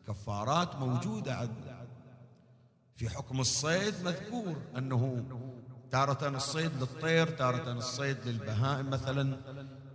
الكفارات 0.00 0.76
موجودة 0.76 1.50
في 2.96 3.08
حكم 3.08 3.40
الصيد 3.40 3.94
مذكور 4.04 4.56
أنه 4.76 5.24
تارة 5.90 6.28
الصيد 6.28 6.72
للطير 6.80 7.26
تارة 7.26 7.72
الصيد 7.72 8.16
للبهائم 8.26 8.90
مثلا 8.90 9.36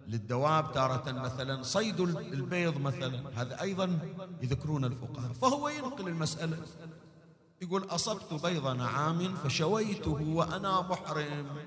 للدواب 0.08 0.72
تارة 0.72 1.12
مثلا 1.12 1.64
صيد 1.64 2.00
البيض 2.00 2.78
مثلا. 2.78 3.42
هذا 3.42 3.62
أيضا 3.62 4.00
يذكرون 4.42 4.86
الفقهاء. 4.86 5.34
فهو 5.34 5.70
ينقل 5.70 6.08
المسألة. 6.08 6.58
يقول 7.62 7.84
أصبت 7.84 8.46
بيض 8.46 8.68
نعام 8.68 9.36
فشويته 9.36 10.22
وأنا 10.22 10.82
محرم. 10.82 11.58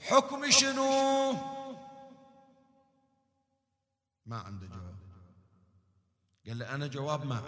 حكم 0.00 0.50
شنو؟ 0.50 1.32
ما 4.26 4.38
عنده 4.38 4.66
جواب. 4.66 5.07
قال 6.48 6.56
لي 6.56 6.74
أنا 6.74 6.86
جواب 6.86 7.26
ما 7.26 7.42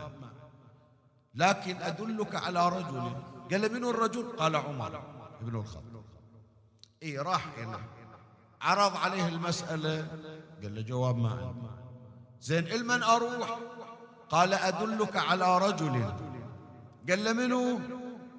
لكن 1.35 1.77
أدلك 1.77 2.35
على 2.35 2.69
رجل. 2.69 3.13
قال 3.51 3.61
لي 3.61 3.69
من 3.69 3.85
الرجل؟ 3.85 4.37
قال 4.37 4.57
عمر 4.57 5.03
بن 5.41 5.57
الخطاب. 5.57 6.05
اي 7.03 7.19
راح 7.19 7.47
إليه 7.59 7.89
عرض 8.61 8.97
عليه 8.97 9.29
المسألة. 9.29 10.09
قال 10.63 10.75
له 10.75 10.81
جواب 10.81 11.17
ما 11.17 11.31
عندي. 11.31 11.69
زين 12.41 12.67
المن 12.67 13.03
أروح؟ 13.03 13.59
قال 14.31 14.55
أدلك 14.55 15.17
على 15.17 15.59
رجل. 15.59 16.13
قال 17.09 17.25
له 17.25 17.33
منو؟ 17.33 17.81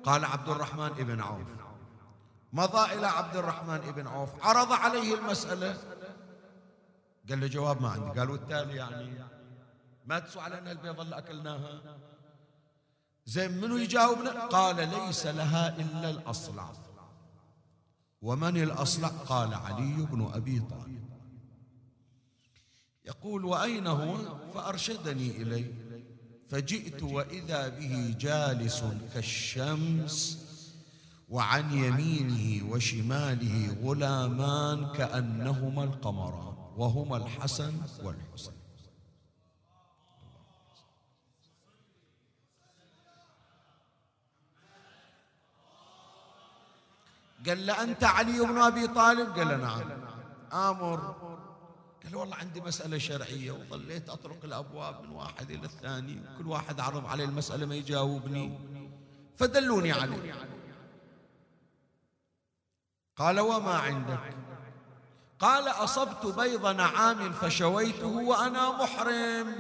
قال 0.04 0.26
عبد 0.26 0.50
الرحمن 0.50 0.91
ابن 1.04 1.21
عوف. 1.21 1.47
مضى 2.54 2.93
إلى 2.93 3.08
عبد 3.08 3.36
الرحمن 3.36 3.82
ابن 3.88 4.08
عوف. 4.08 4.30
عرض 4.45 4.71
عليه 4.71 5.15
المسألة. 5.15 5.78
قال 7.30 7.39
له 7.39 7.47
جواب 7.47 7.82
ما 7.82 7.89
عندي. 7.89 8.19
قال 8.19 8.30
والتالي 8.30 8.76
يعني. 8.76 9.40
ما 10.06 10.20
تسوى 10.20 10.44
علينا 10.44 10.72
البيضة 10.72 11.04
اللي 11.04 11.18
أكلناها. 11.18 11.98
زين 13.26 13.52
منو 13.52 13.78
يجاوبنا؟ 13.78 14.46
قال 14.46 14.90
ليس 14.90 15.26
لها 15.26 15.80
إلا 15.80 16.10
الأصلع 16.10 16.74
ومن 18.22 18.64
الأصلع 18.64 19.08
قال 19.08 19.54
علي 19.54 20.06
بن 20.12 20.32
أبي 20.34 20.60
طالب. 20.60 21.10
يقول 23.06 23.46
وأين 23.46 23.88
هو؟ 23.88 24.18
فأرشدني 24.54 25.42
إليه. 25.42 25.74
فجئت 26.50 27.04
وإذا 27.04 27.68
به 27.68 28.16
جالس 28.20 28.84
كالشمس 29.14 30.38
وعن 31.30 31.74
يمينه 31.74 32.72
وشماله 32.72 33.78
غلامان 33.84 34.92
كأنهما 34.92 35.84
القمران 35.84 36.56
وهما 36.78 37.18
الحسن 37.18 37.74
والحسين. 38.04 38.61
قال 47.47 47.65
له 47.65 47.84
أنت 47.84 48.04
علي 48.04 48.39
بن 48.39 48.58
أبي 48.58 48.88
طالب؟ 48.88 49.38
قال 49.38 49.47
له 49.47 49.58
نعم. 49.58 49.82
آمر. 50.54 51.15
قال 52.04 52.15
والله 52.15 52.36
عندي 52.36 52.62
مسألة 52.62 52.97
شرعية 52.97 53.51
وظليت 53.51 54.10
أطرق 54.10 54.38
الأبواب 54.43 55.04
من 55.04 55.10
واحد 55.10 55.51
إلى 55.51 55.65
الثاني 55.65 56.21
كل 56.38 56.47
واحد 56.47 56.80
عرض 56.80 57.06
عليه 57.06 57.25
المسألة 57.25 57.65
ما 57.65 57.75
يجاوبني. 57.75 58.60
فدلوني 59.38 59.91
عليه. 59.91 60.34
قال 63.17 63.39
وما 63.39 63.73
عندك؟ 63.73 64.36
قال 65.39 65.67
أصبت 65.67 66.25
بيض 66.25 66.67
نعام 66.67 67.34
فشويته 67.34 68.08
وأنا 68.08 68.71
محرم. 68.71 69.56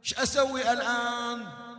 إيش 0.00 0.14
أسوي 0.14 0.72
الآن؟ 0.72 1.69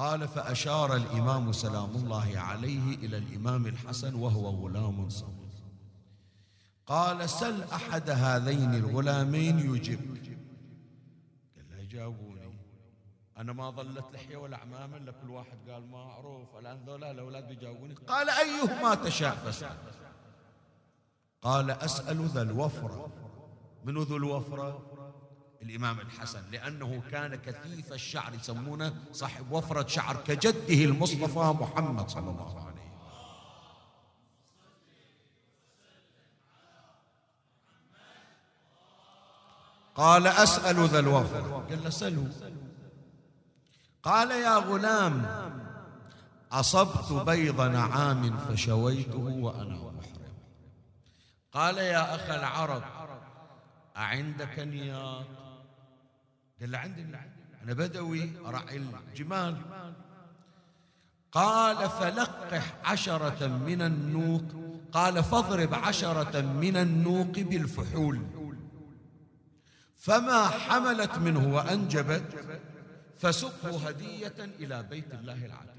قال 0.00 0.28
فأشار 0.28 0.96
الإمام 0.96 1.52
سلام 1.52 1.90
الله 1.96 2.38
عليه 2.38 2.94
إلى 2.94 3.16
الإمام 3.16 3.66
الحسن 3.66 4.14
وهو 4.14 4.48
غلام 4.48 5.08
صغير. 5.08 5.50
قال 6.86 7.30
سل 7.30 7.62
أحد 7.62 8.10
هذين 8.10 8.74
الغلامين 8.74 9.58
يجبك 9.58 10.38
قال 11.56 11.68
له 11.70 11.84
جاوبوني 11.84 12.40
أنا 13.36 13.52
ما 13.52 13.70
ظلت 13.70 14.04
لحية 14.12 14.36
ولا 14.36 14.56
عمامة 14.56 14.96
إلا 14.96 15.12
كل 15.12 15.30
واحد 15.30 15.58
قال 15.70 15.90
ما 15.90 15.98
أعرف. 15.98 16.56
الآن 16.58 16.84
ذولا 16.86 17.10
الأولاد 17.10 17.48
بيجاوبوني 17.48 17.94
قال 17.94 18.30
أيهما 18.30 18.94
تشاء 18.94 19.34
فسأل. 19.34 19.76
قال 21.42 21.70
أسأل 21.70 22.26
ذا 22.28 22.42
الوفرة. 22.42 23.08
من 23.84 23.94
ذو 23.94 24.16
الوفرة؟ 24.16 24.82
الإمام 25.62 26.00
الحسن 26.00 26.50
لأنه 26.52 27.02
كان 27.10 27.34
كثيف 27.34 27.92
الشعر 27.92 28.34
يسمونه 28.34 28.94
صاحب 29.12 29.52
وفرة 29.52 29.86
شعر 29.86 30.16
كجده 30.16 30.84
المصطفى 30.84 31.54
محمد 31.60 32.08
صلى 32.08 32.30
الله 32.30 32.66
عليه 32.66 32.70
وسلم. 32.70 32.80
قال 39.94 40.26
أسأل 40.26 40.88
ذا 40.88 40.98
الوفرة 40.98 41.66
قال 41.68 41.84
له 41.84 42.30
قال 44.02 44.30
يا 44.30 44.56
غلام 44.56 45.26
أصبت 46.52 47.12
بيض 47.12 47.60
نعام 47.60 48.38
فشويته 48.38 49.18
وأنا 49.18 49.74
محرم. 49.74 50.34
قال 51.52 51.78
يا 51.78 52.14
أخ 52.14 52.30
العرب 52.30 52.82
أعندك 53.96 54.58
نياق؟ 54.58 55.49
قال 56.60 56.70
له 56.70 56.78
عندي. 56.78 57.02
أنا 57.62 57.72
بدوي 57.72 58.30
أرعي 58.46 58.76
الجمال. 58.76 59.56
قال 61.32 61.90
فلقح 61.90 62.76
عشرة 62.84 63.46
من 63.46 63.82
النوق. 63.82 64.42
قال 64.92 65.24
فاضرب 65.24 65.74
عشرة 65.74 66.40
من 66.40 66.76
النوق 66.76 67.38
بالفحول. 67.38 68.26
فما 69.96 70.48
حملت 70.48 71.18
منه 71.18 71.54
وأنجبت 71.54 72.44
فسقه 73.18 73.88
هدية 73.88 74.34
إلى 74.38 74.82
بيت 74.82 75.14
الله 75.14 75.46
العتيق. 75.46 75.70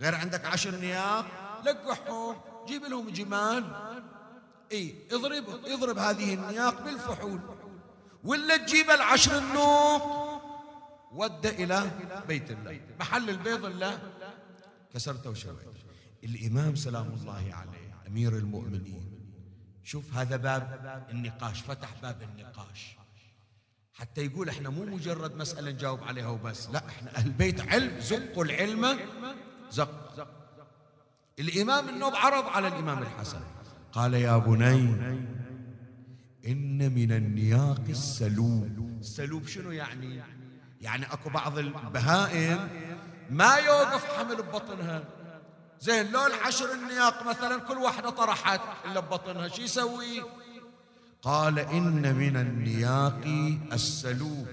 غير 0.00 0.14
عندك 0.14 0.44
عشر 0.44 0.76
نياق؟ 0.76 1.26
لقحهم 1.66 2.36
جيب 2.68 2.84
لهم 2.84 3.10
جمال. 3.10 3.64
إي 4.72 5.08
اضرب 5.12 5.44
اضرب 5.64 5.98
هذه 5.98 6.34
النياق 6.34 6.84
بالفحول. 6.84 7.40
ولا 8.24 8.56
تجيب 8.56 8.90
العشر 8.90 9.38
النوق 9.38 10.02
ود 11.12 11.46
إلى 11.46 11.90
بيت 12.28 12.50
الله. 12.50 12.80
محل 13.00 13.30
البيض 13.30 13.64
الله 13.64 13.98
كسرته 14.94 15.30
وشويته 15.30 15.72
الإمام 16.24 16.76
سلام 16.76 17.06
الله 17.06 17.54
عليه 17.54 17.94
أمير 18.06 18.32
المؤمنين. 18.32 19.10
شوف 19.84 20.14
هذا 20.14 20.36
باب 20.36 21.06
النقاش 21.10 21.60
فتح 21.60 21.88
باب 22.02 22.22
النقاش. 22.22 22.96
حتى 23.94 24.26
يقول 24.26 24.48
إحنا 24.48 24.68
مو 24.70 24.84
مجرد 24.84 25.36
مسألة 25.36 25.70
نجاوب 25.70 26.04
عليها 26.04 26.28
وبس. 26.28 26.68
لا 26.70 26.88
إحنا 26.88 27.16
أهل 27.16 27.30
بيت 27.30 27.60
علم 27.60 28.00
زقوا 28.00 28.44
العلم 28.44 28.98
زق. 29.70 30.28
الإمام 31.38 31.88
النوب 31.88 32.14
عرض 32.14 32.46
على 32.48 32.68
الإمام 32.68 33.02
الحسن. 33.02 33.40
قال 33.92 34.14
يا 34.14 34.36
بني 34.36 34.96
إن 36.46 36.92
من 36.94 37.12
النياق 37.12 37.82
السلوب. 37.88 38.98
السلوب 39.00 39.46
شنو 39.46 39.70
يعني؟ 39.70 40.22
يعني 40.80 41.12
أكو 41.12 41.30
بعض 41.30 41.58
البهائم 41.58 42.68
ما 43.30 43.54
يوقف 43.54 44.04
حمل 44.04 44.36
ببطنها. 44.36 45.04
زين 45.80 46.12
لو 46.12 46.26
العشر 46.26 46.72
النياق 46.72 47.26
مثلا 47.28 47.58
كل 47.58 47.78
واحدة 47.78 48.10
طرحت 48.10 48.60
إلا 48.84 49.00
ببطنها 49.00 49.48
شو 49.48 49.62
يسوي؟ 49.62 50.22
قال 51.22 51.58
إن 51.58 52.14
من 52.14 52.36
النياق 52.36 53.20
السلوب. 53.72 54.46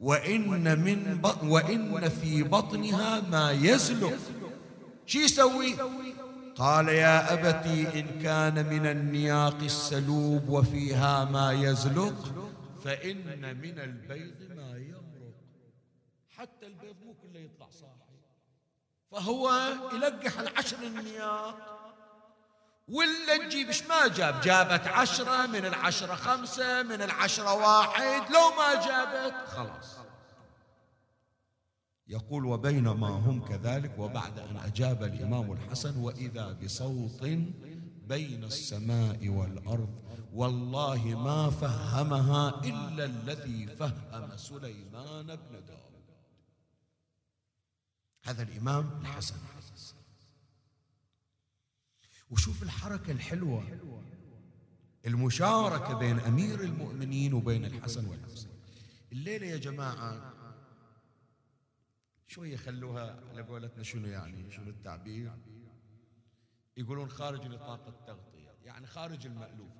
وإن 0.00 0.78
من 0.84 1.20
وإن 1.42 2.08
في 2.08 2.42
بطنها 2.42 3.20
ما 3.20 3.50
يزلق 3.50 4.18
شو 5.06 5.18
يسوي؟ 5.18 5.74
قال 6.58 6.88
يا 6.88 7.32
أبتي 7.32 8.00
إن 8.00 8.22
كان 8.22 8.66
من 8.66 8.86
النياق 8.86 9.56
السلوب 9.62 10.48
وفيها 10.48 11.24
ما 11.24 11.52
يزلق 11.52 12.34
فإن 12.84 13.56
من 13.62 13.78
البيض 13.78 14.52
ما 14.56 14.76
يمرق 14.76 15.34
حتى 16.36 16.66
البيض 16.66 16.96
مو 17.04 17.14
كله 17.14 17.40
يطلع 17.40 17.66
صاحي. 17.70 18.18
فهو 19.10 19.52
يلقح 19.92 20.38
العشر 20.38 20.76
النياق. 20.82 21.78
ولا 22.88 23.36
تجيب 23.36 23.70
ما 23.88 24.08
جاب؟ 24.08 24.40
جابت 24.40 24.86
عشرة 24.86 25.46
من 25.46 25.64
العشرة 25.66 26.14
خمسة 26.14 26.82
من 26.82 27.02
العشرة 27.02 27.54
واحد. 27.54 28.30
لو 28.30 28.50
ما 28.56 28.74
جابت 28.74 29.48
خلاص. 29.48 29.97
يقول 32.08 32.44
وبينما 32.44 33.08
هم 33.08 33.44
كذلك 33.44 33.98
وبعد 33.98 34.38
أن 34.38 34.56
أجاب 34.56 35.02
الإمام 35.02 35.52
الحسن 35.52 35.96
وإذا 35.96 36.52
بصوت 36.52 37.22
بين 38.08 38.44
السماء 38.44 39.28
والأرض 39.28 40.08
والله 40.32 41.04
ما 41.04 41.50
فهمها 41.50 42.64
إلا 42.64 43.04
الذي 43.04 43.66
فهم 43.66 44.36
سليمان 44.36 45.26
بن 45.26 45.64
داود. 45.66 45.88
هذا 48.22 48.42
الإمام 48.42 49.00
الحسن. 49.00 49.36
وشوف 52.30 52.62
الحركة 52.62 53.12
الحلوة 53.12 53.62
المشاركة 55.06 55.98
بين 55.98 56.18
أمير 56.18 56.60
المؤمنين 56.60 57.34
وبين 57.34 57.64
الحسن 57.64 58.06
والحسين. 58.06 58.50
الليلة 59.12 59.46
يا 59.46 59.56
جماعة 59.56 60.37
شوية 62.28 62.56
خلوها 62.56 63.20
على 63.30 63.42
قولتنا 63.42 63.82
شنو 63.82 64.06
يعني 64.06 64.50
شنو 64.50 64.70
التعبير؟ 64.70 65.32
يقولون 66.76 67.10
خارج 67.10 67.46
نطاق 67.46 67.86
التغطية 67.86 68.50
يعني 68.64 68.86
خارج 68.86 69.26
المألوف. 69.26 69.72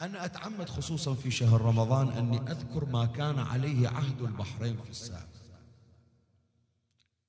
أنا 0.00 0.24
أتعمد 0.24 0.68
خصوصا 0.68 1.14
في 1.14 1.30
شهر 1.30 1.60
رمضان 1.60 2.08
أني 2.08 2.38
أذكر 2.38 2.84
ما 2.84 3.06
كان 3.06 3.38
عليه 3.38 3.88
عهد 3.88 4.22
البحرين 4.22 4.76
في 4.82 4.90
السابق. 4.90 5.44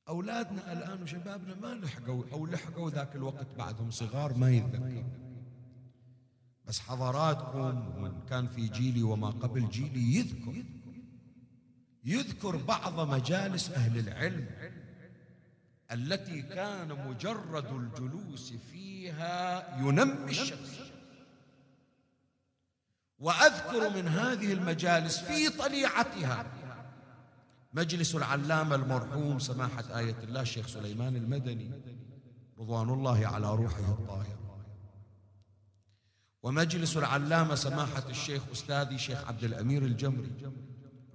أولادنا 0.08 0.74
الآن 0.74 1.04
وشبابنا 1.04 1.56
ما 1.56 1.76
لحقوا 1.76 2.24
أو 2.32 2.46
لحقوا 2.46 2.90
ذاك 2.90 3.16
الوقت 3.16 3.48
بعدهم 3.58 3.92
صغار 3.92 4.38
ما 4.38 4.52
يتذكروا 4.52 5.04
بس 6.66 6.80
حضراتكم 6.80 7.98
ومن 7.98 8.26
كان 8.30 8.48
في 8.48 8.68
جيلي 8.68 9.04
وما 9.04 9.30
قبل 9.30 9.70
جيلي 9.70 10.16
يذكر. 10.16 10.64
يذكر 12.06 12.56
بعض 12.56 13.00
مجالس 13.00 13.70
أهل 13.70 14.00
العلم 14.00 14.48
التي 15.92 16.42
كان 16.42 17.08
مجرد 17.08 17.66
الجلوس 17.66 18.54
فيها 18.72 19.78
ينمي 19.80 20.32
الشخص. 20.32 20.80
وأذكر 23.20 23.90
من 23.90 24.08
هذه 24.08 24.54
المجالس 24.54 25.20
في 25.20 25.50
طليعتها 25.50 26.46
مجلس 27.74 28.16
العلامة 28.16 28.76
المرحوم 28.76 29.40
سماحة 29.40 30.00
آية 30.00 30.16
الله 30.24 30.42
الشيخ 30.42 30.68
سليمان 30.68 31.16
المدني 31.16 31.72
رضوان 32.60 32.90
الله 32.90 33.28
على 33.28 33.56
روحه 33.56 33.92
الطاهر. 33.92 34.38
ومجلس 36.44 36.98
العلامة 36.98 37.56
سماحة 37.56 38.10
الشيخ 38.10 38.44
أستاذي 38.52 38.98
شيخ 38.98 39.28
عبد 39.28 39.44
الأمير 39.44 39.84
الجمري 39.86 40.32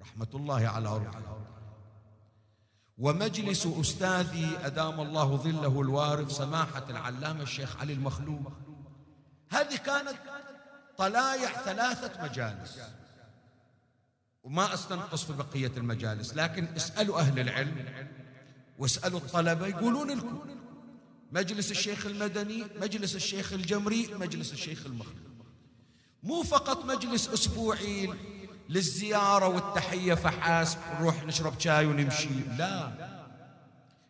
رحمة 0.00 0.28
الله 0.34 0.68
على 0.68 0.98
روحه 0.98 1.38
ومجلس 2.98 3.66
أستاذي 3.66 4.58
أدام 4.62 5.00
الله 5.00 5.36
ظله 5.36 5.80
الوارث 5.80 6.30
سماحة 6.32 6.90
العلامة 6.90 7.42
الشيخ 7.42 7.76
علي 7.76 7.92
المخلوق 7.92 8.52
هذه 9.50 9.76
كانت 9.76 10.16
طلايع 10.98 11.50
ثلاثة 11.64 12.22
مجالس. 12.24 12.80
وما 14.42 14.74
أستنقص 14.74 15.24
في 15.24 15.32
بقية 15.32 15.72
المجالس 15.76 16.34
لكن 16.34 16.64
اسألوا 16.64 17.20
أهل 17.20 17.38
العلم 17.40 18.06
واسألوا 18.78 19.18
الطلبة 19.18 19.66
يقولون 19.66 20.10
لكم 20.10 20.40
مجلس 21.32 21.70
الشيخ 21.70 22.06
المدني 22.06 22.64
مجلس 22.80 23.16
الشيخ 23.16 23.52
الجمري 23.52 24.14
مجلس 24.14 24.52
الشيخ 24.52 24.86
المخلوق 24.86 25.30
مو 26.22 26.42
فقط 26.42 26.84
مجلس 26.84 27.28
أسبوعي 27.28 28.10
للزيارة 28.70 29.48
والتحية 29.48 30.14
فحسب 30.14 30.78
نروح 31.00 31.24
نشرب 31.24 31.60
شاي 31.60 31.86
ونمشي. 31.86 32.28
لا. 32.58 32.90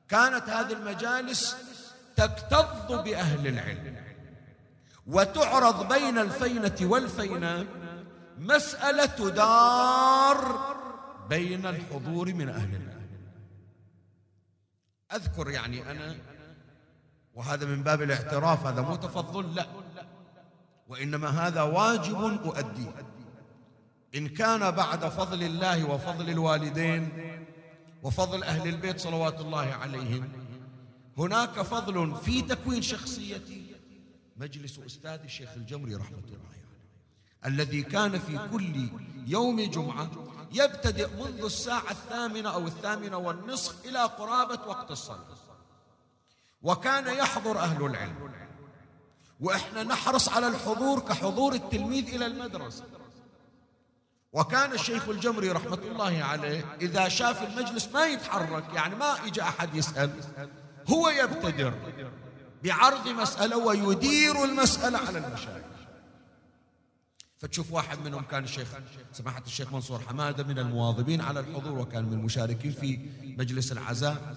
كانت 0.08 0.48
هذه 0.48 0.72
المجالس 0.72 1.56
تكتظ 2.16 2.92
بأهل 2.92 3.46
العلم 3.46 3.96
وتعرض 5.06 5.92
بين 5.92 6.18
الفينة 6.18 6.76
والفينة 6.82 7.66
مسألة 8.38 9.06
تدار 9.06 10.40
بين 11.28 11.66
الحضور 11.66 12.34
من 12.34 12.48
أهل 12.48 12.74
الله 12.74 13.00
أذكر 15.12 15.50
يعني 15.50 15.90
أنا 15.90 16.16
وهذا 17.34 17.66
من 17.66 17.82
باب 17.82 18.02
الاعتراف 18.02 18.66
هذا 18.66 18.82
مو 18.82 18.96
تفضل 18.96 19.54
لا. 19.54 19.66
وإنما 20.88 21.28
هذا 21.28 21.62
واجب 21.62 22.20
أؤديه. 22.44 22.94
إن 24.14 24.28
كان 24.28 24.70
بعد 24.70 25.08
فضل 25.08 25.42
الله 25.42 25.84
وفضل 25.84 26.30
الوالدين 26.30 27.08
وفضل 28.02 28.42
أهل 28.42 28.68
البيت 28.68 29.00
صلوات 29.00 29.40
الله 29.40 29.74
عليهم 29.74 30.32
هناك 31.18 31.62
فضل 31.62 32.16
في 32.16 32.42
تكوين 32.42 32.82
شخصيتي. 32.82 33.74
مجلس 34.36 34.78
أستاذ 34.78 35.20
الشيخ 35.24 35.50
الجمري 35.56 35.94
رحمة 35.94 36.18
الله 36.18 36.50
الذي 37.46 37.82
كان 37.82 38.18
في 38.18 38.48
كل 38.52 38.88
يوم 39.26 39.60
جمعة 39.60 40.10
يبتدئ 40.52 41.08
منذ 41.16 41.44
الساعة 41.44 41.90
الثامنة 41.90 42.54
أو 42.54 42.66
الثامنة 42.66 43.16
والنصف 43.16 43.86
إلى 43.86 43.98
قرابة 43.98 44.68
وقت 44.68 44.90
الصلاة. 44.90 45.24
وكان 46.62 47.16
يحضر 47.16 47.58
أهل 47.58 47.86
العلم 47.86 48.30
وإحنا 49.40 49.82
نحرص 49.82 50.28
على 50.28 50.48
الحضور 50.48 51.00
كحضور 51.00 51.54
التلميذ 51.54 52.14
إلى 52.14 52.26
المدرسة. 52.26 52.84
وكان 54.32 54.72
الشيخ 54.72 55.08
الجمري 55.08 55.50
رحمة 55.50 55.78
الله 55.90 56.24
عليه 56.24 56.64
إذا 56.80 57.08
شاف 57.08 57.42
المجلس 57.42 57.88
ما 57.88 58.06
يتحرك 58.06 58.64
يعني 58.74 58.94
ما 58.94 59.26
إجا 59.26 59.42
أحد 59.42 59.74
يسأل 59.74 60.10
هو 60.88 61.08
يبتدر 61.08 61.74
بعرض 62.64 63.08
مسألة 63.08 63.56
ويدير 63.56 64.44
المسألة 64.44 64.98
على 64.98 65.18
المشايخ. 65.18 65.64
فتشوف 67.38 67.72
واحد 67.72 67.98
منهم 67.98 68.22
كان 68.22 68.44
الشيخ 68.44 68.68
سماحة 69.12 69.42
الشيخ 69.46 69.72
منصور 69.72 70.00
حمادة 70.00 70.44
من 70.44 70.58
المواظبين 70.58 71.20
على 71.20 71.40
الحضور 71.40 71.78
وكان 71.78 72.04
من 72.04 72.12
المشاركين 72.12 72.72
في 72.72 72.98
مجلس 73.38 73.72
العزاء 73.72 74.34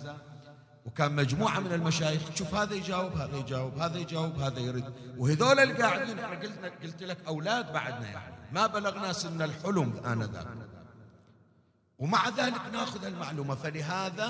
وكان 0.86 1.16
مجموعة 1.16 1.60
من 1.60 1.74
المشايخ 1.74 2.30
تشوف 2.30 2.56
هذا 2.56 2.74
يجاوب 2.74 3.18
هذا 3.18 3.38
يجاوب 3.38 3.78
هذا 3.78 3.98
يجاوب 3.98 4.40
هذا 4.40 4.60
يرد. 4.60 4.94
وهذول 5.18 5.60
اللي 5.60 5.74
قاعدين 5.74 6.20
قلت 6.84 7.04
لك 7.04 7.18
أولاد 7.28 7.74
بعدنا 7.74 8.08
يعني. 8.10 8.43
ما 8.54 8.68
بلغنا 8.68 9.14
سن 9.14 9.42
الحلم 9.42 9.98
آنذاك. 10.06 10.48
ومع 12.00 12.30
ذلك 12.30 12.62
ناخذ 12.72 13.06
المعلومة. 13.06 13.56
فلهذا 13.56 14.30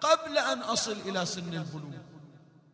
قبل 0.00 0.38
أن 0.38 0.58
أصل 0.58 0.92
إلى 0.92 1.26
سن 1.26 1.54
البلوغ 1.54 1.94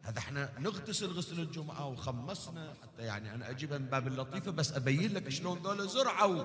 هذا 0.02 0.18
إحنا 0.18 0.52
نغتسل 0.58 1.06
غسل 1.06 1.40
الجمعة 1.40 1.86
وخمسنا 1.86 2.74
حتى 2.82 3.02
يعني 3.02 3.34
أنا 3.34 3.50
أجيبها 3.50 3.78
من 3.78 3.86
باب 3.86 4.06
اللطيفة 4.06 4.50
بس 4.50 4.72
أبين 4.72 5.12
لك 5.12 5.28
شلون 5.28 5.58
ذولا 5.58 5.86
زرعوا. 5.86 6.44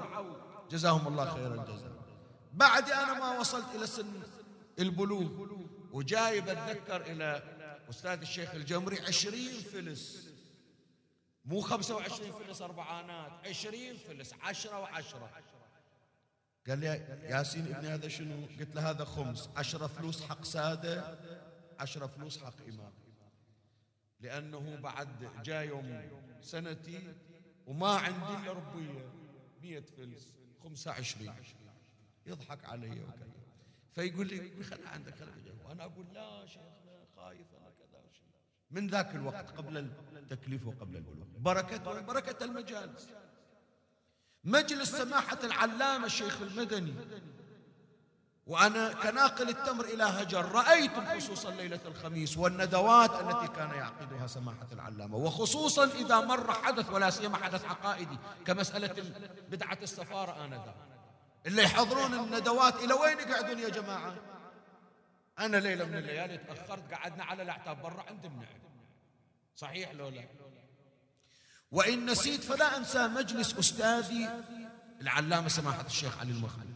جزاهم 0.72 1.08
الله 1.08 1.34
خير 1.34 1.54
الجزاء. 1.54 1.92
بعد 2.54 2.90
أنا 2.90 3.14
ما 3.14 3.40
وصلت 3.40 3.66
إلى 3.76 3.88
سن 3.88 4.22
البلوغ 4.80 5.30
وجاي 5.92 6.42
بتذكر 6.42 7.02
إلى 7.02 7.44
أستاذ 7.90 8.22
الشيخ 8.22 8.56
الجمري 8.56 9.00
عشرين 9.00 9.52
فلس. 9.74 10.31
مو 11.46 11.62
خمسة 11.62 11.96
وعشرين 11.96 12.32
فلس 12.32 12.62
أربعانات 12.62 13.32
عشرين 13.48 13.98
فلس 13.98 14.34
عشرة 14.42 14.80
وعشرة. 14.80 15.30
قال 16.68 16.80
لي 16.80 16.88
ياسين 17.24 17.76
ابني 17.76 17.88
هذا 17.88 18.08
شنو؟ 18.08 18.46
قلت 18.60 18.76
له 18.76 18.90
هذا 18.90 19.06
خمس. 19.06 19.50
عشرة 19.56 19.88
فلوس 19.88 20.24
حق 20.24 20.44
سادة 20.44 21.20
عشرة 21.80 22.08
فلوس 22.08 22.44
حق 22.44 22.62
إمام. 22.68 22.94
لأنه 24.20 24.76
بعد 24.76 25.44
جاء 25.44 25.68
يوم 25.68 26.10
سنتي 26.42 27.14
وما 27.68 27.90
عندي 27.90 28.44
إلا 28.44 28.52
ربية 28.52 29.10
مية 29.62 29.86
فلس 29.98 30.34
خمسة 30.64 30.92
عشرين. 30.92 31.34
يضحك 32.26 32.66
علي 32.66 33.04
وكذا. 33.04 33.32
فيقول 33.92 34.28
لي 34.28 34.64
خلي 34.64 34.88
عندك 34.88 35.16
خلي 35.16 35.52
وأنا 35.66 35.84
أقول 35.84 36.06
لا 36.14 36.46
شيخنا 36.46 37.06
خايف 37.16 37.48
من 38.72 38.88
ذاك 38.88 39.16
الوقت 39.16 39.58
قبل 39.58 39.78
التكليف 40.16 40.68
وقبل 40.68 40.96
البلوغ. 40.96 41.28
بركة 41.38 42.02
بركة 42.02 42.46
المجالس. 42.46 43.08
مجلس 44.44 44.96
سماحة 44.96 45.38
العلامة 45.44 46.06
الشيخ 46.06 46.42
المدني. 46.42 46.94
وأنا 48.48 48.94
كناقل 48.94 49.50
التمر 49.50 49.86
إلى 49.86 50.04
هجر. 50.04 50.46
رأيتم 50.46 51.06
خصوصا 51.06 51.52
ليلة 51.52 51.80
الخميس 51.86 52.38
والندوات 52.38 53.12
التي 53.12 53.48
كان 53.56 53.70
يعقدها 53.70 54.28
سماحة 54.28 54.68
العلامة. 54.72 55.18
وخصوصا 55.18 55.86
إذا 55.86 56.20
مر 56.20 56.54
حدث 56.54 56.90
ولا 56.90 57.10
سيما 57.10 57.38
حدث 57.38 57.66
عقائدي 57.66 58.18
كمسألة 58.46 59.04
بدعة 59.50 59.78
السفارة 59.82 60.46
آنذاك. 60.46 60.76
اللي 61.46 61.64
يحضرون 61.64 62.14
الندوات 62.14 62.76
إلى 62.76 62.94
وين 62.94 63.20
يقعدون 63.20 63.60
يا 63.60 63.70
جماعة؟ 63.70 64.16
أنا 65.46 65.58
ليلة 65.58 65.86
من 65.86 65.98
الليالي 65.98 66.38
تأخرت 66.38 66.94
قعدنا 66.94 67.24
على 67.24 67.44
الأعتاب 67.44 67.82
برا 67.82 68.02
عند 68.02 68.26
النعم. 68.26 68.62
صحيح 69.56 69.92
لو 69.92 70.10
لا؟ 70.10 70.26
وإن 71.72 72.06
نسيت 72.06 72.44
فلا 72.44 72.78
أنسى 72.78 73.08
مجلس 73.08 73.54
أستاذي 73.54 74.30
العلامة 75.02 75.48
سماحة 75.48 75.86
الشيخ 75.86 76.20
علي 76.20 76.32
المخلي. 76.32 76.72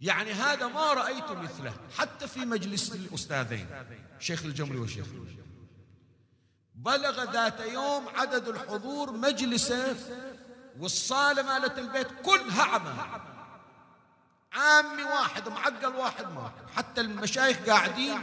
يعني 0.00 0.32
هذا 0.32 0.66
ما 0.66 0.92
رأيت 0.92 1.30
مثله 1.30 1.72
حتى 1.98 2.28
في 2.28 2.40
مجلس 2.40 2.94
الأستاذين. 2.94 3.66
شيخ 4.18 4.44
الجمري 4.44 4.78
والشيخ 4.78 5.06
بلغ 6.74 7.32
ذات 7.32 7.60
يوم 7.60 8.08
عدد 8.08 8.48
الحضور 8.48 9.12
مجلسه 9.12 9.96
والصالة 10.78 11.42
مالت 11.42 11.78
البيت 11.78 12.06
كلها 12.24 12.62
عمى 12.62 13.27
عامي 14.52 15.02
واحد 15.02 15.48
معقل 15.48 15.96
واحد 15.96 16.24
ما. 16.24 16.52
حتى 16.74 17.00
المشايخ 17.00 17.58
قاعدين 17.66 18.18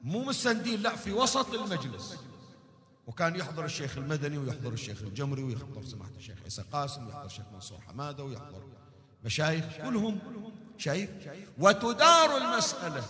مو 0.00 0.24
مستندين 0.24 0.82
لا 0.82 0.96
في 0.96 1.12
وسط 1.12 1.54
المجلس. 1.54 2.16
وكان 3.06 3.36
يحضر 3.36 3.64
الشيخ 3.64 3.98
المدني 3.98 4.38
ويحضر 4.38 4.72
الشيخ 4.72 5.02
الجمري 5.02 5.42
ويحضر 5.42 5.84
سماحة 5.84 6.10
الشيخ 6.16 6.38
عيسى 6.44 6.64
قاسم 6.72 7.06
ويحضر 7.06 7.26
الشيخ 7.26 7.44
منصور 7.52 7.80
حمادة 7.80 8.24
ويحضر 8.24 8.62
مشايخ 9.24 9.64
كلهم. 9.84 10.18
شايف 10.78 11.10
وتدار 11.58 12.36
المسألة. 12.36 13.04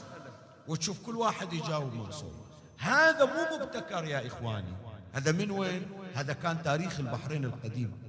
وتشوف 0.68 1.06
كل 1.06 1.16
واحد 1.16 1.52
يجاوب 1.52 1.94
منصور. 1.94 2.34
هذا 2.78 3.24
مو 3.24 3.56
مبتكر 3.56 4.04
يا 4.04 4.26
إخواني. 4.26 4.74
هذا 5.12 5.32
من 5.32 5.50
وين؟ 5.50 5.86
هذا 6.14 6.32
كان 6.32 6.62
تاريخ 6.62 7.00
البحرين 7.00 7.44
القديم. 7.44 8.03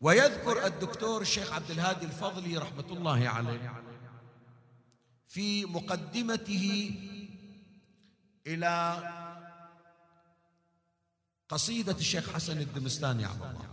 ويذكر 0.00 0.66
الدكتور 0.66 1.20
الشيخ 1.20 1.52
عبد 1.52 1.70
الهادي 1.70 2.06
الفضلي 2.06 2.56
رحمة 2.56 2.86
الله 2.90 3.28
عليه 3.28 3.82
في 5.28 5.64
مقدمته 5.64 6.94
إلى 8.46 9.02
قصيدة 11.48 11.92
الشيخ 11.92 12.30
حسن 12.30 12.58
الدمستاني 12.58 13.24
عبد 13.24 13.42
الله. 13.42 13.68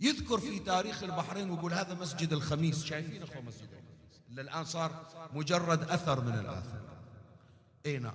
يذكر 0.00 0.38
في 0.38 0.58
تاريخ 0.58 1.02
البحرين 1.02 1.50
ويقول 1.50 1.72
هذا 1.72 1.94
مسجد 1.94 2.32
الخميس 2.32 2.84
شايفين 2.84 3.22
أخوة 3.22 3.40
مسجد 3.40 3.62
الخميس؟ 3.62 4.20
اللي 4.30 4.40
الآن 4.40 4.64
صار 4.64 5.06
مجرد 5.32 5.90
أثر 5.90 6.20
من 6.20 6.38
الآثار 6.38 6.82
إي 7.86 7.98
نعم. 7.98 8.12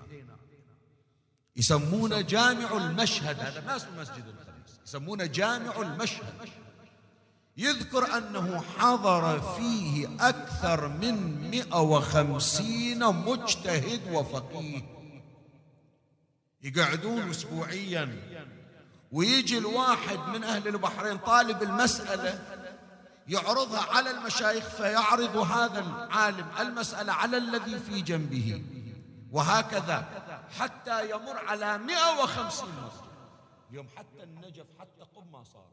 يسمونه 1.56 2.22
جامع 2.22 2.78
المشهد 2.78 3.40
هذا 3.40 3.62
ما 3.66 3.76
اسمه 3.76 4.02
مسجد 4.02 4.28
الخميس. 4.28 4.53
يسمونه 4.86 5.26
جامع 5.26 5.82
المشهد. 5.82 6.50
يذكر 7.58 8.18
أنه 8.18 8.64
حضر 8.78 9.42
فيه 9.42 10.10
أكثر 10.20 10.88
من 10.88 11.50
150 11.52 13.16
مجتهد 13.16 14.02
وفقيه. 14.12 14.82
يقعدون 16.64 17.30
أسبوعيا. 17.30 18.34
ويجي 19.12 19.58
الواحد 19.58 20.20
من 20.34 20.44
أهل 20.44 20.68
البحرين 20.68 21.18
طالب 21.18 21.64
المسألة 21.64 22.40
يعرضها 23.28 23.82
على 23.82 24.12
المشايخ 24.12 24.64
فيعرض 24.70 25.38
هذا 25.38 25.80
العالم 25.80 26.46
المسألة 26.60 27.14
على 27.14 27.38
الذي 27.38 27.80
في 27.80 28.02
جنبه. 28.02 28.64
وهكذا 29.32 30.06
حتى 30.60 31.10
يمر 31.10 31.38
على 31.48 31.78
150 31.78 32.70
مسجد 32.70 33.03
اليوم 33.74 33.88
حتى 33.96 34.24
النجف 34.24 34.66
حتى 34.80 35.02
قم 35.16 35.32
ما 35.32 35.44
صار. 35.44 35.68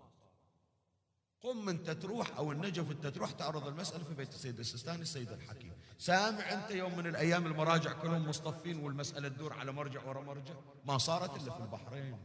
قم 1.43 1.69
انت 1.69 1.91
تروح 1.91 2.37
أو 2.37 2.53
النجف 2.53 2.91
انت 2.91 3.07
تروح 3.07 3.31
تعرض 3.31 3.67
المسألة 3.67 4.05
في 4.05 4.15
بيت 4.15 4.29
السيد 4.29 4.59
السيستاني 4.59 5.03
السيد 5.03 5.33
الحكيم. 5.33 5.73
سامع 5.99 6.53
أنت 6.53 6.71
يوم 6.71 6.97
من 6.97 7.07
الأيام 7.07 7.47
المراجع 7.47 7.93
كلهم 7.93 8.29
مصطفين 8.29 8.79
والمسألة 8.79 9.29
تدور 9.29 9.53
على 9.53 9.73
مرجع 9.73 10.05
ورا 10.05 10.23
مرجع؟ 10.23 10.55
ما 10.85 10.99
صارت 10.99 11.37
إلا 11.37 11.53
في 11.53 11.63
البحرين. 11.63 12.19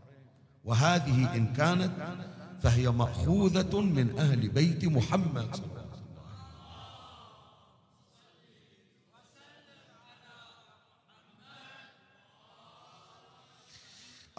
وهذه 0.64 1.36
إن 1.36 1.54
كانت 1.54 2.20
فهي 2.64 2.90
مأخوذة 2.90 3.82
من 3.82 4.20
أهل 4.20 4.50
بيت 4.50 4.86
محمد 4.86 5.56
صلى 5.56 5.66
الله 5.66 5.76
عليه 5.76 5.82
وسلم. 5.82 5.85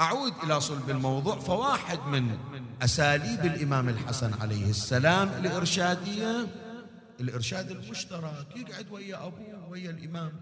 أعود 0.01 0.33
إلى 0.45 0.61
صلب 0.61 0.91
الموضوع 0.91 1.39
فواحد 1.39 1.99
من 1.99 2.39
أساليب 2.83 3.45
الإمام 3.45 3.89
الحسن 3.89 4.35
عليه 4.41 4.71
السلام 4.71 5.29
الإرشادية 5.29 6.47
الإرشاد 7.21 7.71
المشترك 7.71 8.47
يقعد 8.57 8.87
ويا 8.91 9.27
أبوه 9.27 9.69
ويا 9.69 9.91
الإمام 9.91 10.33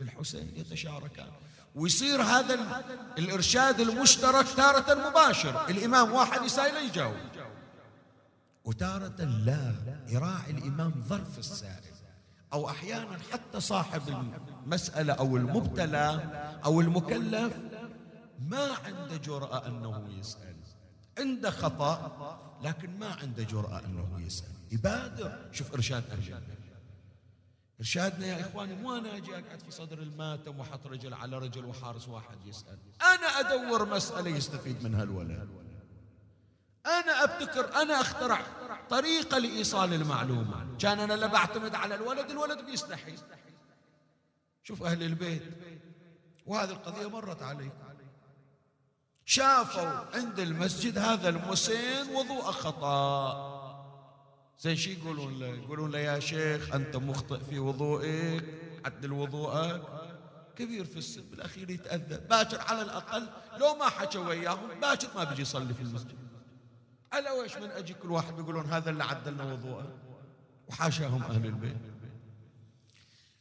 الحسين 0.00 0.52
يتشاركان. 0.56 1.28
ويصير 1.74 2.22
هذا 2.22 2.82
الإرشاد 3.18 3.80
المشترك 3.80 4.46
تارة 4.56 5.10
مباشر 5.10 5.68
الإمام 5.68 6.12
واحد 6.12 6.44
يسائل 6.44 6.76
يجاوب. 6.86 7.16
وتارة 8.64 9.24
لا 9.44 9.74
يراعي 10.08 10.50
الإمام 10.50 11.04
ظرف 11.08 11.38
السائل. 11.38 11.92
أو 12.52 12.68
أحيانا 12.68 13.18
حتى 13.32 13.60
صاحب 13.60 14.02
المسألة 14.66 15.12
أو 15.12 15.36
المبتلى 15.36 16.20
أو 16.64 16.80
المكلف 16.80 17.52
ما 18.48 18.76
عنده 18.84 19.16
جرأة 19.16 19.66
أنه 19.66 20.08
يسأل. 20.18 20.56
عنده 21.18 21.50
خطأ 21.50 22.58
لكن 22.62 22.98
ما 22.98 23.14
عنده 23.14 23.42
جرأة 23.42 23.78
أنه 23.84 24.20
يسأل. 24.26 24.52
يبادر. 24.72 25.48
شوف 25.52 25.74
إرشاد 25.74 26.10
أهل 26.10 26.42
إرشادنا 27.80 28.26
يا 28.26 28.40
إخواني 28.40 28.74
مو 28.74 28.96
أنا 28.96 29.16
أجي 29.16 29.32
أقعد 29.32 29.60
في 29.60 29.70
صدر 29.70 29.98
الماتم 29.98 30.58
وأحط 30.58 30.86
رجل 30.86 31.14
على 31.14 31.38
رجل 31.38 31.64
وحارس 31.64 32.08
واحد 32.08 32.46
يسأل. 32.46 32.78
أنا 33.02 33.26
أدور 33.26 33.88
مسألة 33.88 34.30
يستفيد 34.30 34.84
منها 34.84 35.02
الولد. 35.02 35.48
أنا 36.86 37.24
أبتكر 37.24 37.82
أنا 37.82 38.00
أخترع 38.00 38.40
طريقة 38.90 39.38
لإيصال 39.38 39.92
المعلومة. 39.92 40.76
كان 40.78 41.00
أنا 41.00 41.12
لا 41.12 41.26
بعتمد 41.26 41.74
على 41.74 41.94
الولد 41.94 42.30
الولد 42.30 42.66
بيستحي. 42.66 43.14
شوف 44.62 44.82
أهل 44.82 45.02
البيت 45.02 45.42
وهذه 46.46 46.70
القضية 46.70 47.08
مرت 47.08 47.42
عليكم. 47.42 47.91
شافوا 49.32 50.16
عند 50.16 50.40
المسجد 50.40 50.98
هذا 50.98 51.28
المسين 51.28 52.08
وضوء 52.14 52.42
خطأ. 52.42 53.52
زين 54.60 54.76
شو 54.76 54.90
يقولون 54.90 55.38
له؟ 55.38 55.46
يقولون 55.46 55.90
له 55.90 55.98
يا 55.98 56.20
شيخ 56.20 56.74
أنت 56.74 56.96
مخطئ 56.96 57.38
في 57.50 57.58
وضوئك 57.58 58.44
عدل 58.84 59.12
وضوءك. 59.12 59.82
كبير 60.56 60.84
في 60.84 60.96
السن 60.96 61.22
بالأخير 61.22 61.70
يتأذى. 61.70 62.16
باكر 62.30 62.60
على 62.60 62.82
الأقل 62.82 63.28
لو 63.60 63.74
ما 63.74 63.84
حكى 63.84 64.18
وياهم 64.18 64.80
باكر 64.80 65.08
ما 65.16 65.24
بيجي 65.24 65.42
يصلي 65.42 65.74
في 65.74 65.82
المسجد. 65.82 66.18
على 67.12 67.30
ويش 67.30 67.56
من 67.56 67.70
أجي 67.70 67.94
كل 67.94 68.10
واحد 68.10 68.36
بيقولون 68.36 68.66
هذا 68.66 68.90
اللي 68.90 69.04
عدلنا 69.04 69.52
وضوءه؟ 69.52 69.86
وحاشاهم 70.68 71.22
أهل 71.22 71.46
البيت. 71.46 71.76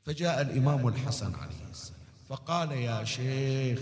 فجاء 0.05 0.41
الإمام 0.41 0.87
الحسن 0.87 1.35
عليه 1.35 1.69
السلام 1.71 1.99
فقال 2.29 2.71
يا 2.71 3.03
شيخ 3.03 3.79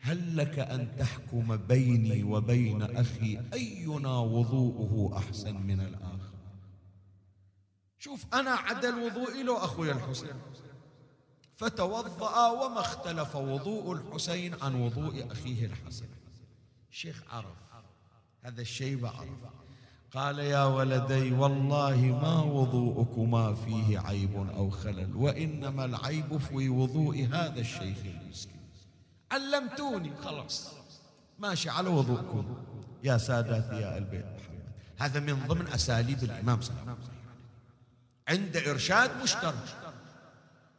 هل 0.00 0.36
لك 0.36 0.58
أن 0.58 0.96
تحكم 0.96 1.56
بيني 1.56 2.22
وبين 2.22 2.82
أخي 2.82 3.40
أينا 3.52 4.18
وضوءه 4.18 5.18
أحسن 5.18 5.56
من 5.56 5.80
الآخر؟ 5.80 6.30
شوف 7.98 8.26
أنا 8.34 8.50
عدل 8.50 8.94
وضوئي 8.94 9.42
لو 9.42 9.56
أخوي 9.56 9.92
الحسين. 9.92 10.34
فتوضأ 11.56 12.48
وما 12.50 12.80
اختلف 12.80 13.36
وضوء 13.36 13.92
الحسين 13.92 14.54
عن 14.62 14.74
وضوء 14.74 15.32
أخيه 15.32 15.66
الحسن. 15.66 16.08
الشيخ 16.90 17.22
عرف 17.30 17.56
هذا 18.42 18.60
الشيب 18.62 19.06
عرف 19.06 19.40
قال 20.12 20.38
يا 20.38 20.64
ولدي 20.64 21.32
والله 21.32 21.96
ما 21.96 22.42
وضوءكما 22.42 23.54
فيه 23.54 23.98
عيب 23.98 24.36
أو 24.36 24.70
خلل 24.70 25.16
وإنما 25.16 25.84
العيب 25.84 26.36
في 26.36 26.68
وضوء 26.68 27.28
هذا 27.32 27.60
الشيخ 27.60 27.98
المسكين. 28.04 28.59
علمتوني. 29.32 30.12
خلاص. 30.24 30.68
ماشي 31.38 31.70
على 31.70 31.88
وضوءكم. 31.88 32.64
يا 33.04 33.18
ساداتي 33.18 33.80
يا 33.80 33.98
البيت 33.98 34.24
محمد. 34.24 34.60
هذا 34.98 35.20
من 35.20 35.46
ضمن 35.46 35.66
أساليب 35.66 36.22
الإمام 36.22 36.60
صلى 36.60 36.76
الله 36.80 36.92
عليه 36.92 37.02
وسلم. 37.02 37.14
عند 38.28 38.56
إرشاد 38.56 39.22
مشترك. 39.22 39.76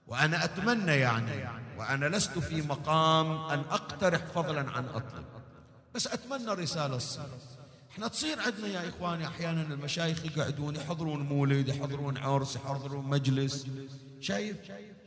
وأنا 0.07 0.43
أتمنى 0.43 0.91
يعني 0.91 1.49
وأنا 1.77 2.05
لست 2.05 2.39
في 2.39 2.61
مقام 2.61 3.31
أن 3.31 3.59
أقترح 3.59 4.21
فضلا 4.25 4.71
عن 4.71 4.85
أطلب. 4.85 5.25
بس 5.95 6.07
أتمنى 6.07 6.51
رسالة 6.51 6.95
الصلاة 6.95 7.27
إحنا 7.91 8.07
تصير 8.07 8.39
عندنا 8.39 8.67
يا 8.67 8.89
إخواني 8.89 9.27
أحيانا 9.27 9.61
المشايخ 9.61 10.25
يقعدون 10.25 10.75
يحضرون 10.75 11.19
مولد 11.19 11.67
يحضرون 11.67 12.17
عرس 12.17 12.55
يحضرون 12.55 13.05
مجلس. 13.05 13.67
شايف؟ 14.19 14.57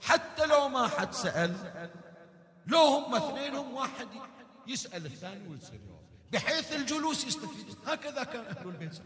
حتى 0.03 0.47
لو 0.47 0.69
ما 0.69 0.89
حد 0.89 1.13
سأل 1.13 1.55
لو 2.67 2.79
هم 2.79 3.15
اثنينهم 3.15 3.75
واحد 3.75 4.09
يسأل 4.67 5.07
الثاني 5.07 5.49
ويصير 5.49 5.81
بحيث 6.33 6.73
الجلوس 6.73 7.25
يستفيد. 7.25 7.77
هكذا 7.87 8.25
كان 8.25 8.45
أهل 8.45 8.69
البيت. 8.69 8.99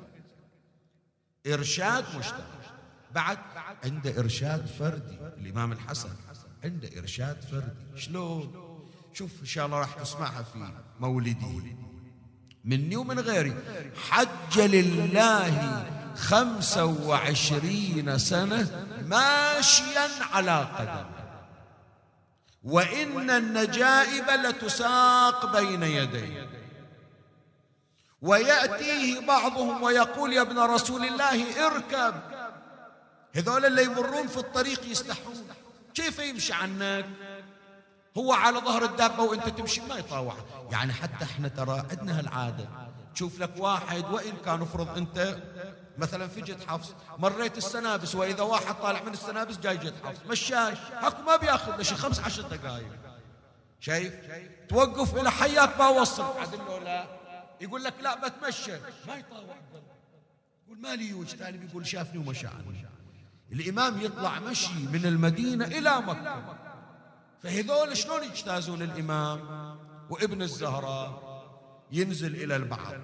إرشاد 1.46 2.04
مشترك. 2.18 2.44
بعد 3.14 3.38
عنده 3.84 4.18
إرشاد 4.18 4.66
فردي 4.66 5.18
الإمام 5.36 5.72
الحسن 5.72 6.10
عنده 6.64 6.90
إرشاد 6.98 7.42
فردي. 7.42 8.00
شلون؟ 8.00 8.78
شوف 9.12 9.40
إن 9.40 9.46
شاء 9.46 9.66
الله 9.66 9.78
راح 9.78 9.94
تسمعها 9.94 10.42
في 10.42 10.68
مولدي. 11.00 11.76
مني 12.64 12.96
ومن 12.96 13.20
غيري. 13.20 13.54
حج 14.10 14.60
لله 14.60 15.84
خمسة 16.16 16.84
وعشرين 16.84 18.18
سنة 18.18 18.86
ماشيا 19.06 20.08
على 20.32 20.60
قدم 20.60 21.17
وإن 22.62 23.30
النجائب 23.30 24.30
لتساق 24.30 25.58
بين 25.58 25.82
يديه 25.82 26.48
ويأتيه 28.22 29.26
بعضهم 29.26 29.82
ويقول 29.82 30.32
يا 30.32 30.40
ابن 30.40 30.58
رسول 30.58 31.04
الله 31.04 31.66
اركب. 31.66 32.14
هذول 33.34 33.64
اللي 33.64 33.84
يمرون 33.84 34.26
في 34.26 34.36
الطريق 34.36 34.86
يستحون. 34.86 35.46
كيف 35.94 36.18
يمشي 36.18 36.52
عنك؟ 36.52 37.06
هو 38.18 38.32
على 38.32 38.58
ظهر 38.58 38.84
الدابة 38.84 39.22
وانت 39.22 39.48
تمشي 39.48 39.80
ما 39.80 39.96
يطاوع. 39.96 40.34
يعني 40.72 40.92
حتى 40.92 41.24
إحنا 41.24 41.48
ترى 41.48 41.84
عندنا 41.90 42.18
هالعادة 42.18 42.68
تشوف 43.14 43.40
لك 43.40 43.50
واحد 43.56 44.04
وإن 44.04 44.32
كان 44.44 44.62
افرض 44.62 44.96
انت 44.96 45.36
مثلا 45.98 46.28
في 46.28 46.40
جد 46.40 46.62
حفص 46.62 46.94
مريت 47.18 47.58
السنابس 47.58 48.14
وإذا 48.14 48.42
واحد 48.42 48.74
طالع 48.74 49.02
من 49.02 49.12
السنابس 49.12 49.58
جاي 49.58 49.76
جد 49.76 49.94
حفص. 50.04 50.18
مشاي 50.30 50.74
هاكو 50.92 51.22
ما 51.22 51.36
بيأخذ 51.36 51.82
شيء 51.82 51.96
خمس 51.96 52.20
عشر 52.20 52.42
دقائق 52.42 52.86
شايف؟ 53.80 54.14
توقف 54.68 55.14
إلى 55.20 55.30
حياك 55.30 55.78
ما 55.78 55.88
وصل. 55.88 56.38
عدل 56.38 56.58
له 56.58 56.78
لا. 56.78 57.06
يقول 57.60 57.84
لك 57.84 57.94
لا 58.02 58.28
بتمشى. 58.28 58.72
ما 59.08 59.14
يطاوع. 59.16 59.56
يقول 60.66 60.80
مالي 60.80 61.14
وجه 61.14 61.36
تالي 61.36 61.58
بيقول 61.58 61.86
شافني 61.86 62.18
ومشى 62.18 62.46
عني 62.46 62.86
الإمام 63.52 64.00
يطلع 64.00 64.38
مشي 64.38 64.74
من 64.92 65.06
المدينة 65.06 65.64
إلى 65.64 66.00
مكة. 66.00 66.58
فهذول 67.42 67.96
شلون 67.96 68.24
يجتازون 68.24 68.82
الإمام 68.82 69.40
وابن 70.10 70.42
الزهراء؟ 70.42 71.28
ينزل 71.92 72.34
إلى 72.34 72.56
البحر 72.56 73.00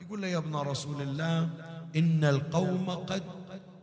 يقول 0.00 0.22
له 0.22 0.28
يا 0.28 0.38
ابن 0.38 0.56
رسول 0.56 1.02
الله 1.02 1.48
إن 1.96 2.24
القوم 2.24 2.90
قد 2.90 3.22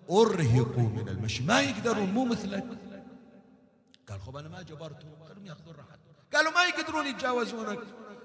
أرهقوا 0.09 0.89
من 0.89 1.09
المشي. 1.09 1.43
ما 1.43 1.61
يقدرون 1.61 2.13
مو 2.13 2.25
مثلك. 2.25 2.67
قال 4.07 4.21
خب 4.21 4.37
أنا 4.37 4.49
ما 4.49 4.61
جبرتهم 4.61 5.23
خلهم 5.29 5.45
يأخذون 5.45 5.75
راحتهم. 5.75 6.13
قالوا 6.33 6.51
ما 6.51 6.63
يقدرون 6.63 7.07
يتجاوزونك. 7.07 7.79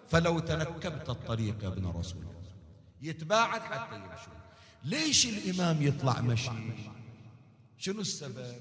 فلو 0.09 0.39
تنكبت 0.39 1.09
الطريق 1.11 1.65
يا 1.65 1.69
ابن 1.69 1.87
رسول 1.87 2.23
الله. 2.23 2.53
يتباعد 3.03 3.61
حتى 3.61 3.97
يمشي 3.97 4.31
ليش 4.85 5.27
الإمام 5.27 5.83
يطلع 5.83 6.21
مشي؟ 6.21 6.51
شنو 7.79 8.01
السبب؟ 8.01 8.57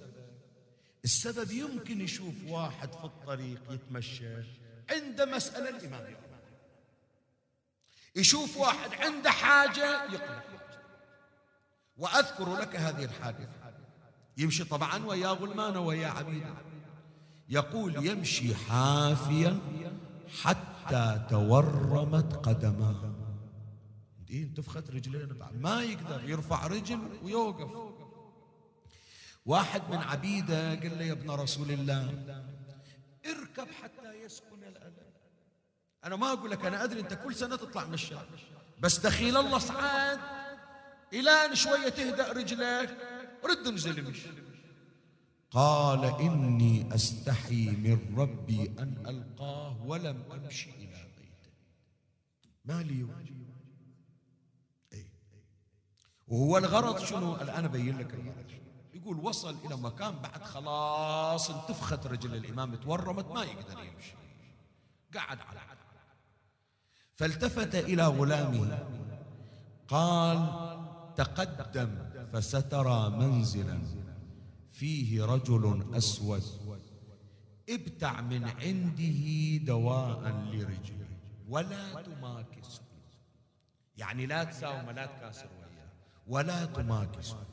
السبب 1.04 1.52
يمكن 1.52 2.02
يشوف 2.02 2.36
واحد 2.48 2.92
في 2.92 3.04
الطريق 3.04 3.62
يتمشى 3.72 4.36
عند 4.92 5.22
مسألة 5.22 5.70
الإمام. 5.70 6.16
يشوف 8.16 8.58
واحد 8.58 8.94
عنده 8.94 9.32
حاجة 9.32 10.04
يقلق 10.04 10.63
وأذكر 11.98 12.56
لك 12.58 12.76
هذه 12.76 13.04
الحادثة. 13.04 13.74
يمشي 14.38 14.64
طبعا 14.64 15.06
ويا 15.06 15.28
غلمان 15.28 15.78
ويا 15.78 16.08
عبيدا 16.08 16.56
يقول 17.50 18.06
يمشي 18.06 18.56
حافيا 18.56 19.60
حتى 20.42 21.26
تورمت 21.30 22.36
قدماه. 22.36 23.14
انتفخت 24.32 24.90
رجلين 24.90 25.28
بعد. 25.28 25.62
ما 25.62 25.84
يقدر 25.84 26.30
يرفع 26.30 26.68
رجل 26.68 27.00
ويوقف. 27.24 27.94
واحد 29.46 29.82
من 29.90 29.98
عبيده 29.98 30.76
قال 30.76 31.00
له 31.00 31.04
يا 31.04 31.12
ابن 31.12 31.32
رسول 31.32 31.72
الله 31.72 32.24
اركب 33.26 33.68
حتى 33.82 34.14
يسكن 34.26 34.64
الألم 34.64 34.94
أنا 36.04 36.16
ما 36.16 36.34
أقول 36.34 36.52
لك 36.52 36.66
أنا 36.66 36.84
أدري 36.84 37.00
أنت 37.00 37.14
كل 37.14 37.36
سنة 37.36 37.56
تطلع 37.56 37.86
من 37.86 37.94
الشارع. 37.94 38.26
بس 38.80 39.00
دخيل 39.00 39.38
الله 39.38 39.58
صعاد 39.58 40.20
إلى 41.14 41.30
أن 41.30 41.56
شوية 41.56 41.90
تهدأ 41.90 42.32
رجلك 42.32 42.98
رد 43.46 43.68
انزل 43.68 44.04
مش 44.04 44.20
قال 45.52 46.06
إني 46.06 46.96
أستحي 46.96 47.66
من 47.66 48.16
ربي 48.18 48.76
أن 48.80 49.04
ألقاه 49.08 49.86
ولم 49.86 50.24
أمشي 50.32 50.70
إلى 50.70 51.08
بيته. 51.18 51.52
ما 52.66 52.84
لي؟ 52.84 53.08
أي. 54.94 55.06
وهو 56.28 56.58
الغرض 56.58 57.00
شنو؟ 57.00 57.36
الآن 57.36 57.66
أبين 57.66 57.98
لك 57.98 58.14
الغرض. 58.14 58.52
يقول 58.94 59.18
وصل 59.18 59.56
إلى 59.66 59.78
مكان 59.78 60.16
بعد 60.16 60.44
خلاص 60.44 61.50
انتفخت 61.50 62.08
رجل 62.08 62.36
الإمام 62.36 62.76
تورمت 62.76 63.26
ما 63.26 63.44
يقدر 63.44 63.84
يمشي. 63.84 64.14
قعد 65.16 65.40
على 65.42 65.60
فالتفت 67.16 67.76
إلى 67.76 68.08
غلامه. 68.08 68.88
قال 69.88 70.73
تقدم 71.18 71.98
فسترى 72.34 73.10
منزلا. 73.10 73.80
فيه 74.72 75.26
رجل 75.26 75.94
أسود. 75.94 76.44
ابتع 77.70 78.22
من 78.22 78.44
عنده 78.44 79.58
دواء 79.66 80.32
لرجله 80.32 81.08
ولا 81.50 82.02
تماكس 82.02 82.82
يعني 83.98 84.26
لا 84.26 84.44
تساوم 84.44 84.90
لا 84.90 85.06
تكاسر 85.06 85.48
وياه. 85.60 85.90
ولا 86.28 86.66
تماكس 86.66 87.32
قال 87.32 87.46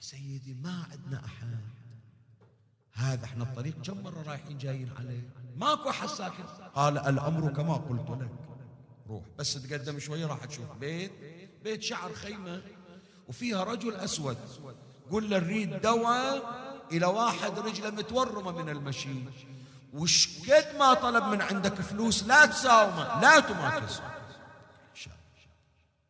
سيدي 0.00 0.54
ما 0.54 0.86
عندنا 0.92 1.24
أحد. 1.24 1.58
هذا 2.92 3.24
إحنا 3.24 3.44
الطريق 3.44 3.82
كم 3.82 4.02
مرة 4.02 4.22
رايحين 4.22 4.58
جايين 4.58 4.90
عليه؟ 4.98 5.30
ماكو 5.56 5.90
أحد 5.90 6.08
ساكن. 6.08 6.42
قال 6.74 6.98
الأمر 6.98 7.52
كما 7.52 7.74
قلت 7.74 8.10
لك. 8.10 8.30
روح 9.08 9.24
بس 9.38 9.54
تقدم 9.54 9.98
شوي 9.98 10.24
راح 10.24 10.44
تشوف 10.44 10.72
بيت. 10.80 11.12
بيت 11.64 11.82
شعر 11.82 12.12
خيمة. 12.12 12.62
وفيها 13.28 13.64
رجل 13.64 13.94
أسود. 13.94 14.36
قل 15.10 15.30
له 15.30 15.38
نريد 15.38 15.80
دواء 15.80 16.42
إلى 16.92 17.06
واحد 17.06 17.58
رجله 17.58 17.90
متورمة 17.90 18.52
من 18.52 18.68
المشي. 18.68 19.24
وش 19.92 20.50
قد 20.50 20.76
ما 20.78 20.94
طلب 20.94 21.24
من 21.24 21.42
عندك 21.42 21.74
فلوس 21.74 22.24
لا 22.24 22.46
تساومه 22.46 23.20
لا 23.20 23.40
تماكسه 23.40 24.02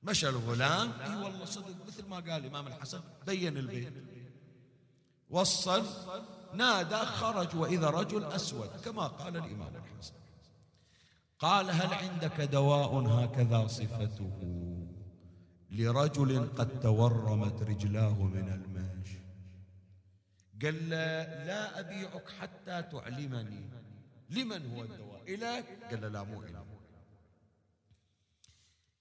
مشى 0.03 0.29
الغلام. 0.29 0.93
إي 0.93 1.17
والله 1.17 1.45
صدق 1.45 1.87
مثل 1.87 2.07
ما 2.07 2.17
قال 2.17 2.29
الامام 2.29 2.67
الحسن 2.67 3.01
بين 3.27 3.57
البيت. 3.57 3.93
وصل 5.31 5.85
نادى 6.55 6.97
خرج 6.97 7.57
وإذا 7.57 7.91
رجل 7.91 8.25
أسود 8.25 8.71
كما 8.85 9.07
قال 9.07 9.37
الإمام 9.37 9.73
الحسن. 9.77 10.13
قال 11.39 11.71
هل 11.71 11.95
عندك 11.95 12.41
دواء؟ 12.41 12.99
هكذا 12.99 13.67
صفته. 13.67 14.78
لرجل 15.71 16.49
قد 16.59 16.81
تورمت 16.81 17.63
رجلاه 17.63 18.23
من 18.23 18.49
المشي 18.53 19.19
قال 20.63 20.91
له 20.91 21.45
لا 21.45 21.81
أبيعك 21.81 22.29
حتى 22.41 22.83
تعلمني. 22.83 23.71
لمن 24.31 24.71
هو 24.71 24.83
الدواء؟ 24.83 25.23
إليك 25.23 25.67
قال 25.91 26.01
له 26.01 26.09
لا 26.09 26.23
مو 26.23 26.43
إلي 26.43 26.65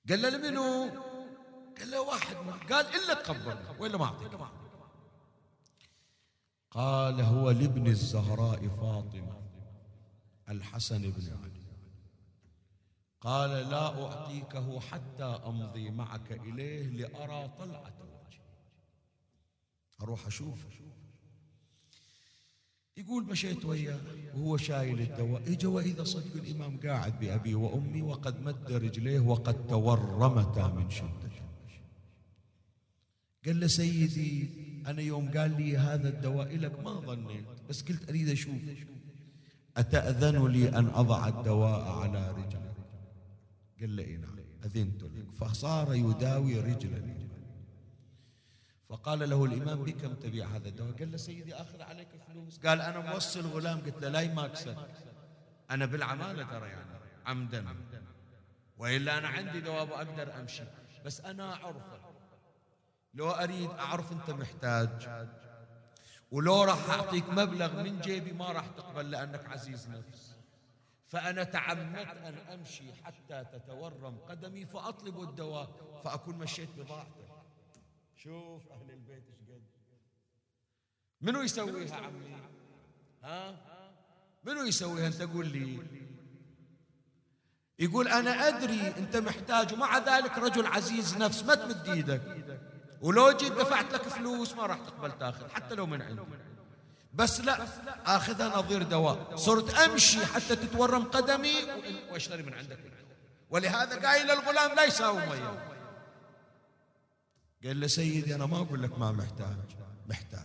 قال 0.09 0.21
له 0.21 0.29
لمنو؟ 0.29 0.89
قال 1.79 1.91
له 1.91 2.01
واحد 2.01 2.35
قال 2.71 2.85
إلا 2.95 3.13
تقبل 3.13 3.57
وإلا 3.79 3.97
ما 3.97 4.05
أعطيك. 4.05 4.31
قال 6.71 7.21
هو 7.21 7.51
لابن 7.51 7.87
الزهراء 7.87 8.67
فاطمة 8.67 9.41
الحسن 10.49 11.01
بن 11.01 11.37
علي. 11.43 11.56
قال 13.21 13.49
لا 13.49 14.03
أعطيكه 14.03 14.79
حتى 14.79 15.23
أمضي 15.23 15.89
معك 15.89 16.31
إليه 16.31 16.89
لأرى 16.89 17.47
طلعة 17.57 17.93
وجهه 17.99 18.41
أروح 20.01 20.27
أشوفه 20.27 20.69
يقول 22.97 23.23
مشيت 23.23 23.65
وياه. 23.65 23.99
وهو 24.35 24.57
شايل 24.57 25.01
الدواء. 25.01 25.41
إجا 25.53 25.67
وإذا 25.67 26.03
صدق 26.03 26.33
الإمام 26.35 26.79
قاعد 26.79 27.19
بأبي 27.19 27.55
وأمي 27.55 28.01
وقد 28.01 28.41
مد 28.41 28.71
رجليه 28.71 29.19
وقد 29.19 29.67
تورمتا 29.67 30.67
من 30.67 30.89
شدة. 30.89 31.31
قال 33.45 33.59
له 33.59 33.67
سيدي 33.67 34.49
أنا 34.87 35.01
يوم 35.01 35.37
قال 35.37 35.61
لي 35.61 35.77
هذا 35.77 36.09
الدواء 36.09 36.57
لك 36.57 36.79
ما 36.79 36.99
ظنيت 36.99 37.45
بس 37.69 37.81
قلت 37.81 38.09
أريد 38.09 38.29
أشوف. 38.29 38.61
أتأذن 39.77 40.47
لي 40.47 40.69
أن 40.69 40.85
أضع 40.85 41.27
الدواء 41.27 41.81
على 41.89 42.31
رجلي. 42.31 42.66
قال 43.79 43.95
له 43.95 44.03
اي 44.03 44.17
نعم 44.17 44.39
أذنت 44.65 45.03
لك. 45.03 45.31
فصار 45.31 45.93
يداوي 45.93 46.59
رجل 46.59 47.17
فقال 48.89 49.29
له 49.29 49.45
الإمام 49.45 49.83
بكم 49.83 50.13
تبيع 50.13 50.47
هذا 50.47 50.67
الدواء؟ 50.67 50.91
قال 50.91 51.11
له 51.11 51.17
سيدي 51.17 51.55
أخذ 51.55 51.81
عليك 51.81 52.07
فلوس 52.27 52.59
قال 52.65 52.81
أنا 52.81 53.13
موصل 53.13 53.45
غلام. 53.45 53.79
قلت 53.79 54.01
له 54.01 54.09
لا 54.09 54.21
يماكسك 54.21 54.77
أنا 55.71 55.85
بالعمالة 55.85 56.43
ترى 56.43 56.69
يعني 56.69 56.97
عمدا. 57.25 57.65
وإلا 58.77 59.17
أنا 59.17 59.27
عندي 59.27 59.61
دواء 59.61 59.87
وأقدر 59.89 60.39
أمشي. 60.39 60.63
بس 61.05 61.21
أنا 61.21 61.53
أعرفه 61.53 61.99
لو 63.13 63.29
أريد 63.29 63.69
أعرف 63.69 64.11
أنت 64.11 64.29
محتاج 64.29 65.09
ولو 66.31 66.63
راح 66.63 66.89
أعطيك 66.89 67.29
مبلغ 67.29 67.83
من 67.83 67.99
جيبي 67.99 68.31
ما 68.31 68.51
راح 68.51 68.67
تقبل 68.67 69.11
لأنك 69.11 69.45
عزيز 69.45 69.89
نفس. 69.89 70.26
فأنا 71.07 71.43
تعمدت 71.43 72.17
أن 72.17 72.37
أمشي 72.53 72.93
حتى 72.93 73.45
تتورم 73.53 74.17
قدمي 74.17 74.65
فأطلب 74.65 75.21
الدواء 75.21 75.69
فأكون 76.03 76.37
مشيت 76.37 76.69
بضاعته 76.77 77.27
شوف 78.15 78.71
أهل 78.71 78.91
البيت 78.91 79.23
إيش 79.29 79.49
قد. 79.49 79.63
منو 81.21 81.41
يسويها 81.41 81.95
عمي؟ 81.95 82.35
ها؟ 83.23 83.55
منو 84.43 84.63
يسويها 84.63 85.07
أنت؟ 85.07 85.21
قول 85.21 85.47
لي. 85.47 85.79
يقول 87.79 88.07
أنا 88.07 88.47
أدري 88.47 88.87
أنت 88.87 89.17
محتاج 89.17 89.73
ومع 89.73 89.97
ذلك 89.97 90.37
رجل 90.37 90.65
عزيز 90.65 91.17
نفس 91.17 91.43
ما 91.43 91.55
تمد 91.55 91.89
إيدك. 91.89 92.21
ولو 93.01 93.31
جيت 93.31 93.51
دفعت 93.51 93.93
لك 93.93 94.01
فلوس 94.01 94.53
ما 94.53 94.65
راح 94.65 94.79
تقبل 94.79 95.17
تاخذ 95.17 95.49
حتى 95.49 95.75
لو 95.75 95.85
من 95.85 96.01
عندي. 96.01 96.21
بس 97.17 97.41
لا 97.41 97.57
آخذها 98.05 98.57
نظير 98.57 98.83
دواء. 98.83 99.35
صرت 99.35 99.73
أمشي 99.73 100.25
حتى 100.25 100.55
تتورم 100.55 101.03
قدمي 101.03 101.55
وأشتري 102.11 102.43
من 102.43 102.53
عندك. 102.53 102.79
ولهذا 103.49 104.07
قايل 104.07 104.31
الغلام 104.31 104.75
لا 104.75 104.83
يساوي 104.83 105.25
مية. 105.25 105.77
قال 107.63 107.79
له 107.79 107.87
سيدي 107.87 108.35
أنا 108.35 108.45
ما 108.45 108.57
أقول 108.57 108.83
لك 108.83 108.99
ما 108.99 109.11
محتاج. 109.11 109.57
محتاج. 110.09 110.41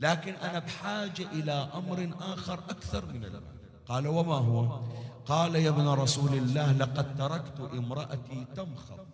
لكن 0.00 0.34
أنا 0.34 0.58
بحاجة 0.58 1.26
إلى 1.32 1.70
أمر 1.74 2.10
آخر 2.20 2.54
أكثر 2.54 3.06
من 3.06 3.24
الأمر. 3.24 3.52
قال 3.88 4.06
وما 4.06 4.34
هو؟ 4.34 4.80
قال 5.26 5.54
يا 5.54 5.68
ابن 5.70 5.88
رسول 5.88 6.34
الله 6.34 6.72
لقد 6.72 7.16
تركت 7.18 7.60
امرأتي 7.60 8.46
تمخض. 8.56 9.06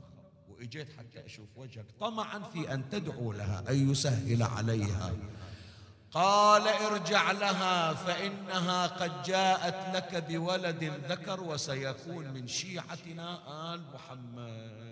وإجيت 0.48 0.88
حتى 0.98 1.26
أشوف 1.26 1.48
وجهك. 1.56 1.86
طمعا 2.00 2.38
في 2.38 2.74
أن 2.74 2.90
تدعو 2.90 3.32
لها 3.32 3.64
أن 3.68 3.90
يسهل 3.90 4.42
عليها. 4.42 5.12
قال 6.12 6.68
ارجع 6.68 7.32
لها 7.32 7.94
فإنها 7.94 8.86
قد 8.86 9.22
جاءت 9.22 9.96
لك 9.96 10.24
بولد 10.24 10.84
ذكر 10.84 11.40
وسيكون 11.40 12.30
من 12.30 12.48
شيعتنا 12.48 13.74
آل 13.74 13.82
محمد. 13.94 14.86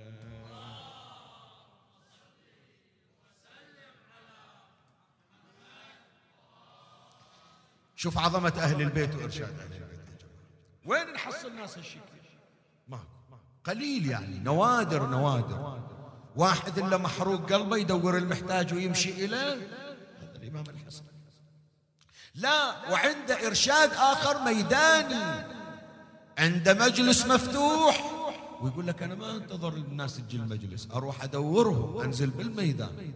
شوف 7.96 8.18
عظمة 8.18 8.52
أهل 8.58 8.82
البيت 8.82 9.14
وإرشاد 9.14 9.60
أهل 9.60 9.72
البيت 9.72 10.22
وين 10.84 11.12
نحصل 11.12 11.54
ناس 11.56 11.78
هالشكل 11.78 12.00
ماكو 12.88 13.04
قليل 13.64 14.10
يعني 14.10 14.38
نوادر 14.38 15.06
نوادر. 15.06 15.80
واحد 16.36 16.78
إلا 16.78 16.96
محروق 16.96 17.52
قلبه 17.52 17.76
يدور 17.76 18.18
المحتاج 18.18 18.74
ويمشي 18.74 19.24
إليه. 19.24 19.68
الإمام 20.54 20.76
الحسن. 20.76 21.04
لا 22.34 22.90
وعنده 22.90 23.46
إرشاد 23.46 23.90
آخر 23.92 24.44
ميداني 24.44 25.44
عنده 26.38 26.74
مجلس 26.74 27.26
مفتوح 27.26 28.10
ويقول 28.60 28.86
لك 28.86 29.02
أنا 29.02 29.14
ما 29.14 29.36
أنتظر 29.36 29.72
الناس 29.72 30.16
تجي 30.16 30.36
المجلس 30.36 30.88
أروح 30.92 31.22
أدورهم 31.24 32.00
أنزل 32.00 32.30
بالميدان. 32.30 33.14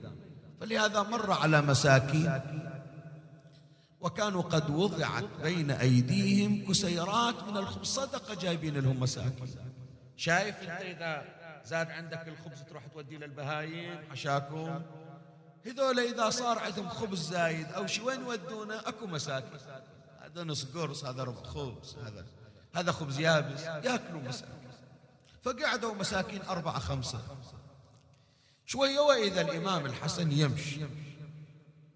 فلهذا 0.61 1.03
مر 1.03 1.32
على 1.32 1.62
مساكين 1.62 2.41
وكانوا 4.01 4.43
قد 4.43 4.70
وضعت 4.70 5.24
بين 5.43 5.70
أيديهم 5.70 6.66
كسيرات 6.68 7.43
من 7.43 7.57
الخبز. 7.57 7.86
صدقة 7.86 8.34
جايبين 8.34 8.76
لهم 8.78 9.01
مساكين. 9.01 9.55
شايف 10.16 10.57
أنت 10.62 10.70
إذا 10.70 11.24
زاد 11.64 11.91
عندك 11.91 12.28
الخبز 12.28 12.62
تروح 12.62 12.86
توديه 12.86 13.18
للبهايم 13.18 13.99
عشاكم. 14.11 14.82
هذول 15.67 16.01
إذا 16.01 16.31
صار 16.31 16.59
عندهم 16.59 16.89
خبز 16.89 17.29
زايد 17.29 17.73
أو 17.73 17.87
شي 17.87 18.01
وين 18.01 18.21
يودونه؟ 18.21 18.89
أكو 18.89 19.07
مساكين. 19.07 19.61
هذا 20.21 20.45
نص 20.45 20.65
قرص 20.65 21.05
هذا 21.05 21.25
ربع 21.25 21.43
خبز 21.43 21.97
هذا 21.97 22.27
هذا 22.75 22.93
خبز 22.93 23.21
يابس 23.21 23.63
ياكلوا 23.63 24.21
مساكين. 24.21 24.69
فقعدوا 25.43 25.95
مساكين 25.95 26.43
أربعة 26.43 26.79
خمسة. 26.79 27.21
شوية 28.67 29.01
وإذا 29.01 29.41
الإمام 29.41 29.87
الحسن 29.87 30.33
يمشي 30.33 30.81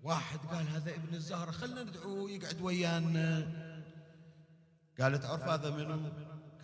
واحد 0.03 0.39
قال 0.39 0.69
هذا 0.69 0.91
ابن 0.91 1.15
الزهرة 1.15 1.51
خلنا 1.51 1.83
ندعوه 1.83 2.31
يقعد 2.31 2.61
ويانا. 2.61 3.49
قال 5.01 5.21
تعرف 5.21 5.43
هذا 5.43 5.71
منو؟ 5.71 6.11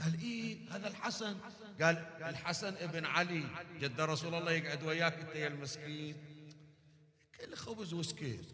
قال 0.03 0.21
إيه 0.21 0.59
هذا 0.71 0.89
الحسن. 0.89 1.37
قال 1.83 2.05
الحسن 2.21 2.75
ابن 2.75 3.07
علي 3.07 3.45
جد 3.81 4.01
رسول 4.01 4.35
الله 4.35 4.53
يقعد 4.53 4.83
وياك 4.83 5.15
أنت 5.15 5.35
يا 5.35 5.49
المسكين. 5.49 6.17
كل 7.41 7.57
خبز 7.57 7.95
وسكيت. 7.95 8.47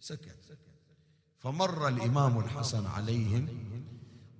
سكت. 0.00 0.58
فمر 1.38 1.88
الإمام 1.88 2.38
الحسن 2.38 2.86
عليهم 2.86 3.48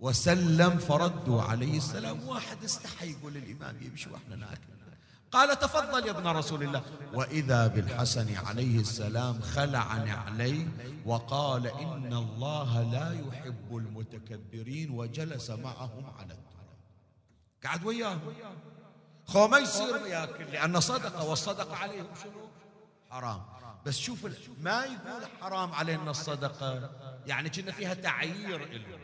وسلم 0.01 0.79
فردوا 0.79 1.43
عليه 1.43 1.77
السلام. 1.77 2.29
واحد 2.29 2.65
استحى 2.65 3.11
يقول 3.11 3.37
الإمام 3.37 3.83
يمشي 3.83 4.11
وإحنا 4.11 4.37
ناكل. 4.37 4.75
قال 5.33 5.59
تفضل 5.59 6.07
يا 6.07 6.11
ابن 6.11 6.27
رسول 6.27 6.63
الله. 6.63 6.83
وإذا 7.15 7.67
بالحسن 7.67 8.37
عليه 8.37 8.81
السلام 8.81 9.41
خلع 9.41 9.97
نعليه 9.97 10.69
وقال 11.07 11.67
إن 11.67 12.13
الله 12.13 12.83
لا 12.83 13.13
يحب 13.29 13.77
المتكبرين 13.77 14.91
وجلس 14.91 15.51
معهم 15.51 16.07
على 16.19 16.33
التراب. 16.33 16.79
قعد 17.65 17.85
وياهم. 17.85 18.35
خو 19.27 19.49
ما 19.49 19.59
يصير 19.59 20.07
ياكل 20.07 20.45
لأن 20.45 20.81
صدقه 20.81 21.25
والصدقه 21.25 21.77
عليهم 21.77 22.07
شنو؟ 22.23 22.49
حرام. 23.11 23.54
بس 23.87 23.99
شوف 23.99 24.27
ما 24.61 24.85
يقول 24.85 25.27
حرام 25.41 25.73
علينا 25.73 26.11
الصدقة. 26.11 26.91
يعني 27.27 27.51
كنا 27.51 27.73
فيها 27.73 27.95
تعيير 27.95 28.65
إلهم. 28.65 29.01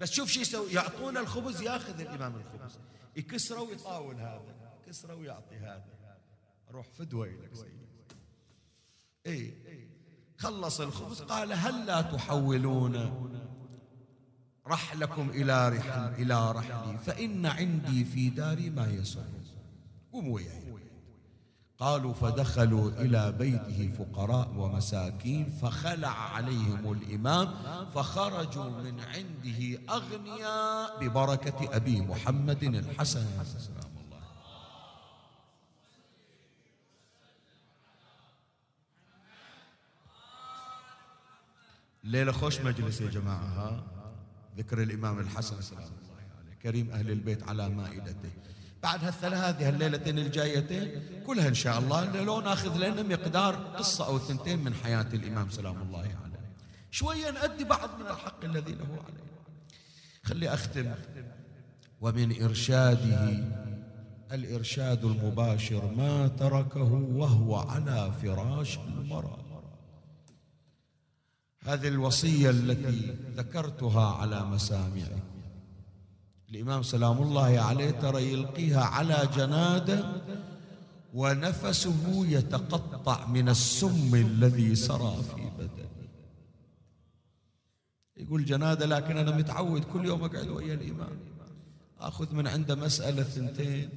بس 0.00 0.10
شوف 0.10 0.30
شو 0.30 0.40
يسوي. 0.40 0.72
يعطونا 0.72 1.20
الخبز 1.20 1.62
ياخذ 1.62 2.00
الإمام 2.00 2.36
الخبز. 2.36 2.78
يكسره 3.16 3.60
ويطاول 3.60 4.16
هذا 4.16 4.54
كسرة 4.86 5.14
ويعطي 5.14 5.56
هذا. 5.56 5.84
روح 6.70 6.86
فدوة 6.98 7.26
لك 7.26 7.54
سيدي 7.54 7.84
اي 9.26 9.54
خلص 10.38 10.80
الخبز 10.80 11.22
قال 11.22 11.52
هل 11.52 11.86
لا 11.86 12.02
تحولون؟ 12.02 13.20
رحلكم 14.66 15.30
إلى 15.30 15.68
رحل 15.68 16.14
إلى 16.22 16.52
رحلي 16.52 16.98
فإن 16.98 17.46
عندي 17.46 18.04
في 18.04 18.30
داري 18.30 18.70
ما 18.70 18.86
يسر 18.86 19.24
قوموا 20.12 20.34
وياي. 20.34 20.63
قالوا 21.78 22.12
فدخلوا 22.14 22.90
إلى 22.90 23.32
بيته 23.32 23.92
فقراء 23.98 24.48
ومساكين 24.56 25.50
فخلع 25.62 26.08
عليهم 26.08 26.92
الإمام 26.92 27.54
فخرجوا 27.94 28.70
من 28.70 29.00
عنده 29.00 29.80
أغنياء 29.90 31.00
ببركة 31.00 31.76
أبي 31.76 32.00
محمد 32.00 32.62
الحسن. 32.62 33.26
ليلة 42.04 42.32
خوش 42.32 42.60
مجلس 42.60 43.00
يا 43.00 43.10
جماعة. 43.10 43.44
ها 43.44 43.84
ذكر 44.56 44.82
الإمام 44.82 45.18
الحسن. 45.18 45.62
سلام 45.62 45.82
الله 45.82 46.22
عليه 46.38 46.54
كريم 46.62 46.90
أهل 46.90 47.10
البيت 47.10 47.42
على 47.42 47.68
مائدته. 47.68 48.30
بعد 48.84 49.04
هالثلاث 49.04 49.44
هذه 49.44 49.68
الليلتين 49.68 50.18
الجايتين 50.18 51.02
كلها 51.26 51.48
إن 51.48 51.54
شاء 51.54 51.78
الله 51.78 52.22
لو 52.22 52.40
ناخذ 52.40 52.76
لنا 52.76 53.02
مقدار 53.02 53.54
قصة 53.54 54.06
أو 54.06 54.18
ثنتين 54.18 54.58
من 54.58 54.74
حياة 54.74 55.06
الإمام 55.14 55.50
سلام 55.50 55.82
الله 55.82 55.98
عليه. 55.98 56.40
شوية 56.90 57.30
نأدي 57.30 57.64
بعض 57.64 57.90
من 58.00 58.06
الحق 58.06 58.44
الذي 58.44 58.72
له 58.72 59.02
عليه. 59.06 59.24
خلي 60.22 60.54
أختم. 60.54 60.94
ومن 62.00 62.42
إرشاده 62.42 63.44
الإرشاد 64.32 65.04
المباشر 65.04 65.90
ما 65.96 66.28
تركه 66.28 66.92
وهو 66.92 67.56
على 67.56 68.12
فراش 68.22 68.78
المرأة. 68.78 69.44
هذه 71.64 71.88
الوصية 71.88 72.50
التي 72.50 73.16
ذكرتها 73.36 74.16
على 74.16 74.44
مسامعكم 74.44 75.33
الإمام 76.54 76.82
سلام 76.82 77.22
الله 77.22 77.60
عليه 77.60 77.90
ترى 77.90 78.32
يلقيها 78.32 78.84
على 78.84 79.28
جنادة 79.36 80.04
ونفسه 81.14 82.26
يتقطع 82.26 83.26
من 83.26 83.48
السم 83.48 84.14
الذي 84.14 84.74
سرى 84.74 85.16
في 85.34 85.42
بدنه. 85.58 86.08
يقول 88.16 88.44
جنادة 88.44 88.86
لكن 88.86 89.16
أنا 89.16 89.36
متعود 89.36 89.84
كل 89.84 90.04
يوم 90.04 90.24
أقعد 90.24 90.48
ويا 90.48 90.74
الإمام 90.74 91.18
أخذ 92.00 92.34
من 92.34 92.46
عنده 92.46 92.74
مسألة 92.74 93.22
ثنتين 93.22 93.88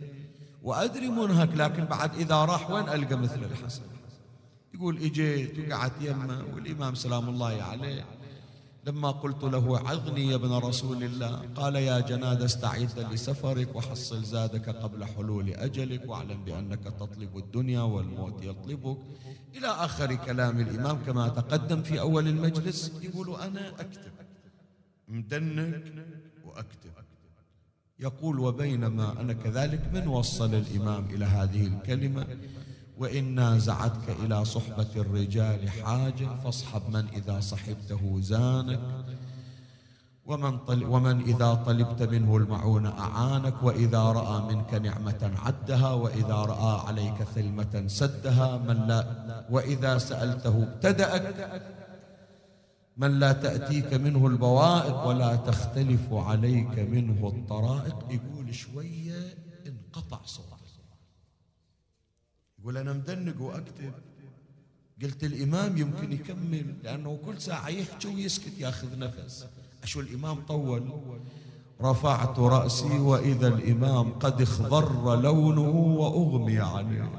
وأدري 0.64 1.10
منهك 1.10 1.50
لكن 1.56 1.86
بعد 1.86 2.16
إذا 2.16 2.36
راح 2.46 2.72
وين 2.72 2.90
ألقى 2.90 3.16
مثل 3.16 3.44
الحسن؟ 3.44 3.84
يقول 4.74 4.98
إجيت 4.98 5.60
وقعدت 5.60 6.02
يمه 6.02 6.44
والإمام 6.54 6.96
سلام 6.96 7.30
الله 7.30 7.64
عليه 7.64 8.06
لما 8.88 9.12
قلت 9.12 9.44
له 9.44 9.80
عظني 9.80 10.28
يا 10.28 10.36
ابن 10.36 10.52
رسول 10.52 11.04
الله 11.04 11.42
قال 11.56 11.76
يا 11.76 12.00
جناد 12.00 12.42
استعد 12.42 13.00
لسفرك 13.12 13.76
وحصل 13.76 14.24
زادك 14.24 14.70
قبل 14.70 15.06
حلول 15.06 15.50
أجلك 15.50 16.10
واعلم 16.10 16.44
بأنك 16.44 16.84
تطلب 16.84 17.38
الدنيا 17.38 17.82
والموت 17.82 18.44
يطلبك. 18.44 18.98
إلى 19.56 19.68
آخر 19.68 20.16
كلام 20.16 20.60
الإمام 20.60 20.98
كما 21.06 21.28
تقدم 21.28 21.84
في 21.84 22.00
أول 22.00 22.28
المجلس 22.28 22.92
يقول 23.02 23.36
أنا 23.36 23.70
أكتب. 23.70 24.12
مدنك 25.08 25.84
وأكتب. 26.46 26.92
يقول 28.00 28.40
وبينما 28.40 29.22
أنا 29.22 29.34
كذلك 29.34 29.82
من 29.94 30.08
وصل 30.08 30.54
الإمام 30.56 31.06
إلى 31.06 31.26
هذه 31.26 31.68
الكلمة. 31.68 32.28
وإن 33.00 33.36
نازعتك 33.36 34.10
إلى 34.24 34.46
صحبة 34.46 34.88
الرجال 34.96 35.70
حاجة 35.70 36.28
فاصحب 36.44 36.82
من 36.90 37.08
إذا 37.14 37.40
صحبته 37.40 38.20
زانك 38.22 38.80
ومن, 40.26 40.58
طل 40.58 40.84
ومن 40.84 41.22
إذا 41.22 41.54
طلبت 41.54 42.04
منه 42.04 42.38
المعونة 42.38 42.90
أعانك 43.00 43.64
وإذا 43.64 44.04
رأى 44.04 44.56
منك 44.56 44.74
نعمة 44.74 45.32
عدها 45.46 45.94
وإذا 45.94 46.36
رأى 46.36 46.88
عليك 46.88 47.24
ثلمة 47.24 47.84
سدها 47.88 48.58
من 48.58 48.88
لا 48.88 49.46
وإذا 49.50 49.98
سألته 49.98 50.64
ابتدأك 50.64 51.62
من 52.98 53.20
لا 53.20 53.32
تأتيك 53.32 53.94
منه 53.94 54.28
البوائق 54.28 55.08
ولا 55.08 55.36
تختلف 55.36 56.14
عليك 56.14 56.80
منه 56.80 57.28
الطرائق. 57.28 57.96
يقول 58.10 58.56
شوية 58.56 59.34
انقطع 59.68 60.20
صوته 60.26 60.57
يقول 62.68 62.78
أنا 62.78 62.94
مدنق 62.94 63.42
وأكتب. 63.42 63.92
قلت 65.02 65.24
الإمام 65.24 65.78
يمكن 65.78 66.12
يكمل 66.12 66.76
لأنه 66.84 67.20
كل 67.26 67.42
ساعة 67.42 67.70
يحكي 67.70 68.08
ويسكت 68.08 68.60
ياخذ 68.60 69.00
نفس. 69.00 69.48
أشو 69.84 70.00
الإمام 70.00 70.46
طول؟ 70.46 70.90
رفعت 71.82 72.40
رأسي 72.40 73.00
وإذا 73.00 73.48
الإمام 73.48 74.12
قد 74.12 74.42
اخضر 74.42 75.22
لونه 75.22 75.70
وأغمي 75.70 76.60
عليه. 76.60 77.10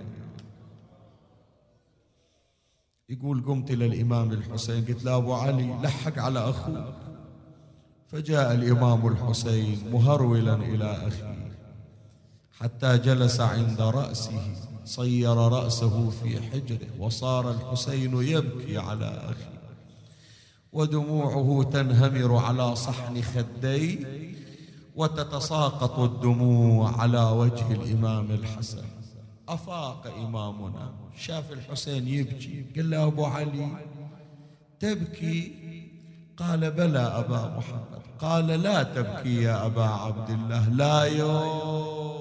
يقول 3.09 3.45
قمت 3.45 3.71
إلى 3.71 3.87
الإمام 3.87 4.33
الحسين 4.33 4.85
قلت 4.85 5.05
له 5.05 5.17
أبو 5.17 5.33
علي 5.33 5.79
لحق 5.83 6.19
على 6.19 6.51
أخوك. 6.51 6.95
فجاء 8.09 8.55
الإمام 8.55 9.07
الحسين 9.07 9.93
مهرولا 9.93 10.55
إلى 10.55 11.09
أخيه 11.09 11.49
حتى 12.53 12.99
جلس 12.99 13.41
عند 13.41 13.81
رأسه. 13.81 14.69
صير 14.89 15.37
رأسه 15.37 16.11
في 16.11 16.43
حجره 16.43 16.89
وصار 16.99 17.51
الحسين 17.51 18.23
يبكي 18.23 18.79
على 18.79 19.09
أخيه. 19.25 19.59
ودموعه 20.73 21.71
تنهمر 21.73 22.37
على 22.37 22.77
صحن 22.77 23.23
خديه 23.23 23.99
وتتساقط 24.97 25.99
الدموع 25.99 27.01
على 27.01 27.23
وجه 27.23 27.73
الإمام 27.73 28.31
الحسن. 28.31 28.85
أفاق 29.49 30.07
إمامنا. 30.07 30.93
شاف 31.17 31.53
الحسين 31.53 32.09
يبكي. 32.09 32.65
قال 32.77 32.91
له 32.91 33.05
أبو 33.05 33.25
علي 33.25 33.69
تبكي؟ 34.81 35.53
قال 36.37 36.71
بلى 36.71 36.99
أبا 36.99 37.57
محمد. 37.59 38.03
قال 38.21 38.47
لا 38.47 38.83
تبكي 38.83 39.43
يا 39.43 39.67
أبا 39.67 39.85
عبد 39.85 40.31
الله. 40.31 40.69
لا 40.69 41.03
يوم. 41.05 42.18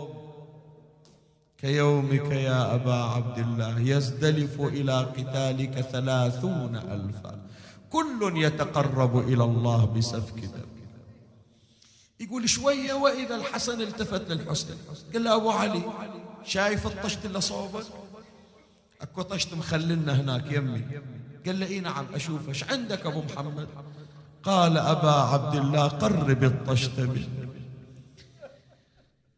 كيومك 1.58 2.32
يا 2.32 2.76
أبا 2.76 2.94
عبد 2.94 3.38
الله 3.38 3.80
يزدلف 3.80 4.62
إلى 4.62 4.98
قتالك 5.00 5.82
ثلاثون 5.82 6.76
ألفا. 6.76 7.42
كل 7.90 8.34
يتقرب 8.36 9.30
إلى 9.30 9.44
الله 9.44 9.86
بسفك 9.86 10.40
دم. 10.40 10.68
يقول 12.20 12.50
شوية 12.50 12.94
وإذا 12.94 13.36
الحسن 13.36 13.82
التفت 13.82 14.32
للحسين 14.32 14.76
قال 15.14 15.24
له 15.24 15.36
أبو 15.36 15.52
علي 15.52 15.82
شايف 16.46 16.88
الطشت 16.88 17.26
اللي 17.26 17.42
صوبك؟ 17.42 17.84
أكو 19.02 19.22
طشت 19.22 19.54
مخللنا 19.54 20.22
هناك 20.22 20.52
يمي. 20.52 20.82
قال 21.46 21.60
له 21.60 21.68
إي 21.68 21.80
نعم 21.80 22.06
أشوف. 22.14 22.50
إيش 22.50 22.64
عندك 22.64 23.06
أبو 23.06 23.22
محمد؟ 23.22 23.68
قال 24.44 24.78
أبا 24.78 25.12
عبد 25.12 25.56
الله 25.56 25.88
قرب 25.88 26.44
الطشت 26.44 27.00
مني. 27.00 27.47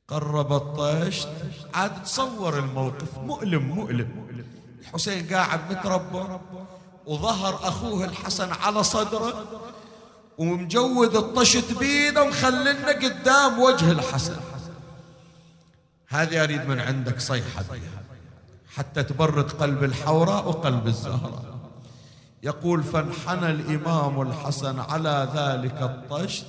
قرب 0.10 0.54
الطشت 0.54 1.30
عاد 1.74 2.04
تصور 2.04 2.60
الموقف. 2.60 3.18
مؤلم 3.18 3.64
مؤلم. 3.64 4.10
الحسين 4.80 5.28
قاعد 5.34 5.60
متربى 5.72 6.24
وظهر 7.06 7.56
أخوه 7.56 8.06
الحسن 8.06 8.52
على 8.52 8.84
صدره 8.84 9.46
ومجود 10.38 11.16
الطشت 11.16 11.78
بيده 11.80 12.24
ومخلنا 12.24 12.92
قدام 12.92 13.60
وجه 13.60 13.92
الحسن. 13.92 14.36
هذه 16.08 16.44
أريد 16.44 16.70
من 16.70 16.80
عندك 16.80 17.20
صيحة 17.20 17.66
حتى 18.76 19.04
تبرد 19.04 19.52
قلب 19.52 19.84
الحوراء 19.84 20.48
وقلب 20.48 20.88
الزهراء. 20.88 21.60
يقول 22.44 22.84
فانحنى 22.84 23.50
الإمام 23.50 24.22
الحسن 24.22 24.80
على 24.80 25.28
ذلك 25.36 25.82
الطشت 25.82 26.46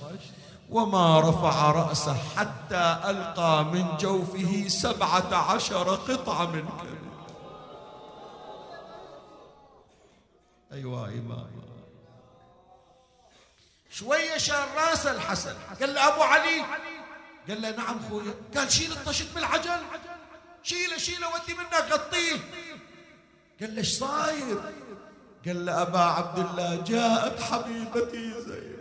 وما 0.71 1.21
رفع 1.21 1.71
رأسه 1.71 2.17
حتى 2.37 2.97
ألقى 3.05 3.65
من 3.65 3.97
جوفه 3.97 4.69
سبعة 4.69 5.35
عشر 5.35 5.95
قطعة 5.95 6.47
من 6.47 6.69
كبد 6.69 7.11
أيوة 10.73 11.09
إمام. 11.09 11.51
شوية 13.91 14.37
شال 14.37 14.69
رأس 14.77 15.07
الحسن. 15.07 15.55
قال 15.81 15.95
له 15.95 16.09
أبو 16.09 16.23
علي. 16.23 16.65
قال 17.49 17.63
له 17.63 17.71
نعم 17.71 18.01
خويا. 18.11 18.35
قال 18.57 18.73
شيل 18.73 18.93
الطشت 18.93 19.35
بالعجل. 19.35 19.81
شيله 20.63 20.97
شيله 20.97 21.27
ودي 21.35 21.55
منك 21.55 21.75
غطيه. 21.93 22.37
قال 23.61 23.75
له 23.75 23.79
إيش 23.79 23.99
صاير؟ 23.99 24.61
قال 25.47 25.67
له 25.67 25.83
أبا 25.83 25.99
عبد 25.99 26.39
الله 26.39 26.77
جاءت 26.77 27.41
حبيبتي 27.43 28.41
زينب. 28.41 28.80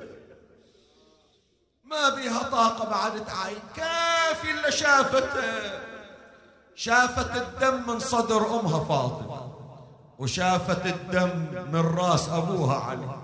ما 1.90 2.10
بيها 2.10 2.44
طاقة 2.44 2.90
بعد 2.90 3.26
تعاين. 3.26 3.60
كافي 3.76 4.52
إلا 4.52 4.70
شافته. 4.70 5.72
شافت 6.76 7.36
الدم 7.36 7.88
من 7.88 8.00
صدر 8.00 8.60
أمها 8.60 8.80
فاطمة 8.80 9.52
وشافت 10.20 10.86
الدم 10.86 11.46
من 11.72 11.98
راس 11.98 12.30
أبوها 12.30 12.76
علي. 12.76 13.16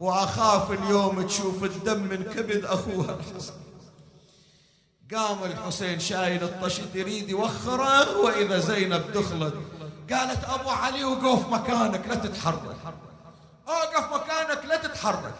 وأخاف 0.00 0.70
اليوم 0.70 1.26
تشوف 1.26 1.64
الدم 1.64 2.02
من 2.02 2.22
كبد 2.22 2.64
أخوها. 2.64 3.16
الحسن 3.20 3.54
قام 5.14 5.44
الحسين 5.44 6.00
شايل 6.00 6.44
الطشت 6.44 6.94
يريد 6.94 7.28
يوخره 7.28 8.18
وإذا 8.18 8.58
زينب 8.58 9.12
دخلت 9.12 9.54
قالت 10.12 10.44
أبو 10.44 10.70
علي 10.70 11.04
وقف 11.04 11.48
مكانك 11.48 12.08
لا 12.08 12.14
تتحرك. 12.14 12.76
أوقف 13.68 14.12
مكانك 14.12 14.64
لا 14.64 14.76
تتحرك. 14.76 15.34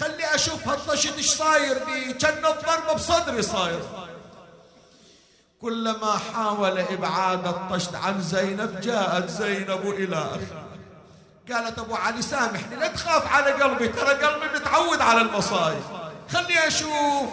خلي 0.00 0.34
أشوف 0.34 0.68
هالطشت 0.68 1.16
إيش 1.16 1.30
صاير 1.30 1.84
بي. 1.84 2.12
كان 2.12 2.46
الضربه 2.46 2.92
بصدري 2.94 3.42
صاير. 3.42 3.82
كلما 5.60 6.18
حاول 6.34 6.78
إبعاد 6.78 7.46
الطشت 7.46 7.94
عن 7.94 8.22
زينب 8.22 8.80
جاءت 8.80 9.28
زينب 9.28 9.90
إلى 9.90 10.16
أخي. 10.16 11.54
قالت 11.54 11.78
أبو 11.78 11.94
علي 11.94 12.22
سامحني 12.22 12.76
لا 12.76 12.88
تخاف 12.88 13.26
على 13.26 13.52
قلبي. 13.52 13.88
ترى 13.88 14.14
قلبي 14.14 14.46
متعود 14.54 15.00
على 15.00 15.20
المصايب. 15.20 15.82
خلي 16.32 16.66
أشوف. 16.66 17.30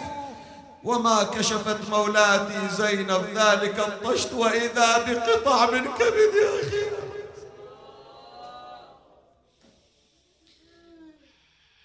وما 0.84 1.22
كشفت 1.22 1.88
مولاتي 1.90 2.68
زينب 2.76 3.24
ذلك 3.34 3.78
الطشت 3.78 4.32
وإذا 4.32 4.98
بقطع 4.98 5.70
من 5.70 5.84
كبد 5.84 6.34
يا 6.42 7.01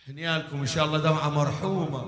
هنيالكم 0.08 0.60
إن 0.60 0.68
شاء 0.68 0.86
الله 0.86 0.98
دمعة 0.98 1.30
مرحومة. 1.30 2.04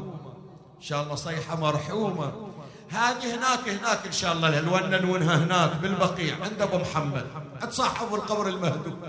إن 0.78 0.82
شاء 0.82 1.04
الله 1.04 1.16
صيحة 1.16 1.56
مرحومة. 1.56 2.50
هذه 2.90 3.36
هناك 3.36 3.70
هناك 3.70 4.06
إن 4.06 4.12
شاء 4.12 4.34
الله. 4.34 4.60
الونه 4.60 4.98
نونها 4.98 5.36
هناك 5.36 5.76
بالبقيع 5.76 6.36
عند 6.44 6.62
أبو 6.62 6.78
محمد. 6.78 7.26
صاحب 7.70 8.16
القبر 8.16 8.48
المهدوم. 8.48 9.02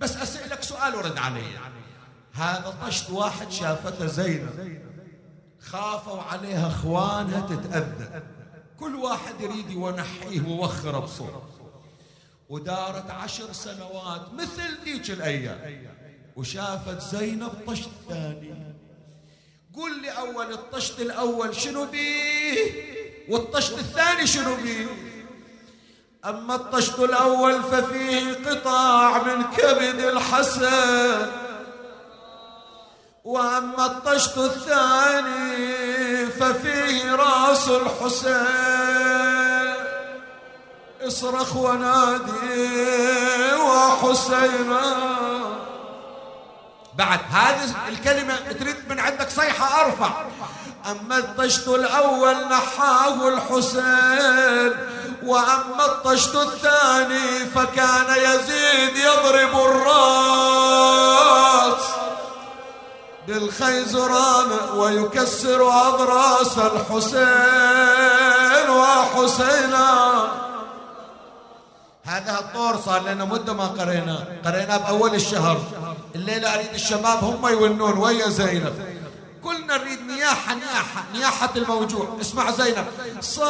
بس 0.00 0.16
اسالك 0.16 0.62
سؤال 0.62 0.94
ورد 0.94 1.18
علي. 1.18 1.42
هذا 2.32 2.76
طشت 2.86 3.10
واحد 3.10 3.50
شافته 3.50 4.06
زينب 4.06 4.80
خافوا 5.60 6.22
عليها 6.22 6.68
أخوانها 6.68 7.40
تتأذى. 7.40 8.22
كل 8.80 8.94
واحد 8.94 9.40
يريد 9.40 9.70
ينحيه 9.70 10.40
ويوخره 10.40 10.98
بصوره 10.98 11.48
ودارت 12.48 13.10
عشر 13.10 13.52
سنوات 13.52 14.32
مثل 14.34 14.84
ذيك 14.84 15.10
الأيام. 15.10 15.58
وشافت 16.36 17.00
زينب 17.16 17.52
طشت 17.66 17.90
ثاني 18.08 18.54
قل 19.76 20.02
لي 20.02 20.10
أول 20.10 20.52
الطشت 20.52 21.00
الأول 21.00 21.54
شنو 21.54 21.84
بيه؟ 21.84 22.94
والطشت 23.28 23.78
الثاني 23.78 24.26
شنو 24.26 24.56
بيه؟ 24.56 24.86
أما 26.24 26.54
الطشت 26.54 26.98
الأول 26.98 27.62
ففيه 27.62 28.34
قطاع 28.50 29.22
من 29.22 29.42
كبد 29.42 30.00
الحسن. 30.00 31.30
وأما 33.24 33.86
الطشت 33.86 34.38
الثاني 34.38 36.26
ففيه 36.26 37.14
راس 37.14 37.68
الحسين. 37.68 38.84
اصرخ 41.02 41.56
ونادي 41.56 42.72
وحسينا 43.54 45.13
بعد 46.98 47.20
هذه 47.30 47.74
الكلمة 47.88 48.36
تريد 48.60 48.76
من 48.88 49.00
عندك 49.00 49.30
صيحة 49.30 49.84
أرفع. 49.84 50.10
أما 50.90 51.18
الطشت 51.18 51.68
الأول 51.68 52.48
نحاه 52.48 53.28
الحسين 53.28 54.72
وأما 55.22 55.86
الطشت 55.86 56.34
الثاني 56.36 57.46
فكان 57.54 58.16
يزيد 58.16 58.96
يضرب 58.96 59.54
الرأس. 59.66 60.74
بالخيزران 63.26 64.50
ويكسر 64.74 65.68
أضراس 65.68 66.58
الحسين 66.58 67.90
وحسينا. 68.70 70.28
هذا 72.04 72.38
الطور 72.38 72.76
صار 72.76 73.02
لنا 73.02 73.24
مدة 73.24 73.52
ما 73.52 73.66
قرينا. 73.66 74.24
قرينا 74.44 74.76
بأول 74.76 75.14
الشهر. 75.14 75.60
الليلة 76.14 76.54
أريد 76.54 76.74
الشباب 76.74 77.24
هم 77.24 77.46
يونون 77.48 77.98
ويا 77.98 78.28
زينب؟ 78.28 79.04
كلنا 79.44 79.76
نريد 79.76 80.00
نياحة 80.06 80.54
نياحة 80.54 81.04
نياحة 81.14 81.50
الموجوع. 81.56 82.16
اسمع 82.20 82.50
زينب. 82.50 82.86
صحيت 83.20 83.48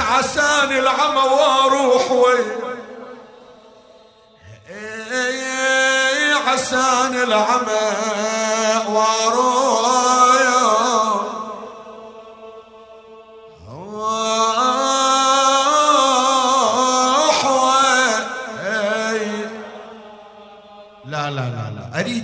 عساني 0.00 0.78
العمى 0.78 1.18
وأروح 1.18 2.10
وين 2.10 2.46
عساني 6.46 7.22
العمى 7.22 7.92
وأروح 8.88 10.05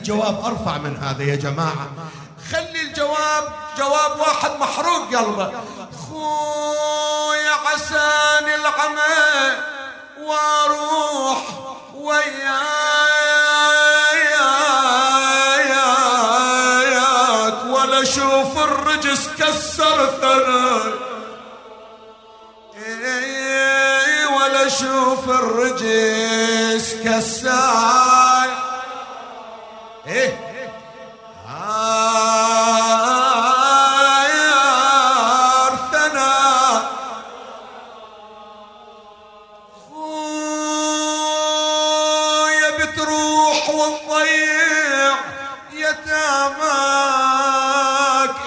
أريد 0.02 0.18
جواب 0.18 0.44
أرفع 0.44 0.78
من 0.78 0.96
هذا 0.96 1.22
يا 1.22 1.36
جماعة. 1.36 1.90
خلي 2.52 2.82
الجواب 2.82 3.44
جواب 3.78 4.20
واحد 4.20 4.50
محروق 4.60 5.14
قلبه. 5.14 5.52
خويا 6.08 7.54
عساني 7.66 8.54
العمى 8.54 9.56
وأروح 10.22 11.38
وياك 11.94 12.42
ولا 17.70 18.02
أشوف 18.02 18.58
الرجس 18.58 19.28
كسر 19.38 20.06
ثرى. 20.20 20.92
ولا 24.34 24.66
أشوف 24.66 25.30
الرجس 25.30 26.94
كسر. 27.04 28.31
إيه؟ 30.06 30.52
بتروح 42.78 43.68
وتضيع 43.68 45.14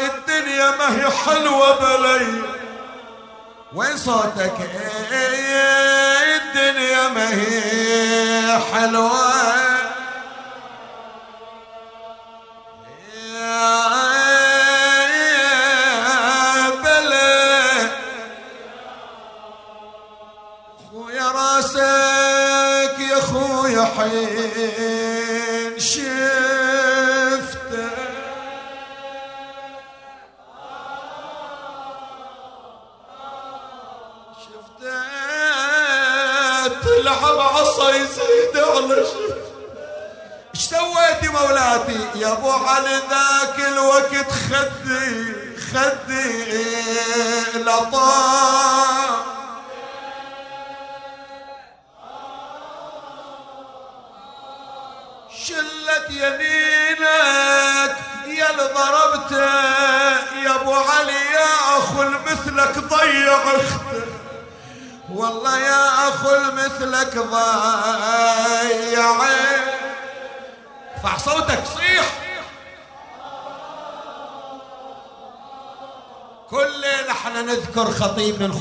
الدنيا 0.01 0.71
ما 0.71 0.97
هي 0.97 1.09
حلوة 1.11 1.79
بلي 1.79 2.41
وين 3.73 3.97
صوتك؟ 3.97 4.53
إيه؟ 4.61 4.84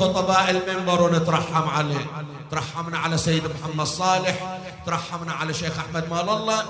خطباء 0.01 0.51
المنبر 0.51 1.03
ونترحم 1.03 1.69
عليه. 1.69 2.07
ترحمنا 2.51 2.99
على 2.99 3.19
سيد 3.19 3.43
محمد 3.47 3.87
صالح 3.87 4.61
ترحمنا 4.87 5.33
على 5.33 5.55
شيخ 5.55 5.79
أحمد 5.79 6.11
مال 6.11 6.29
الله 6.29 6.65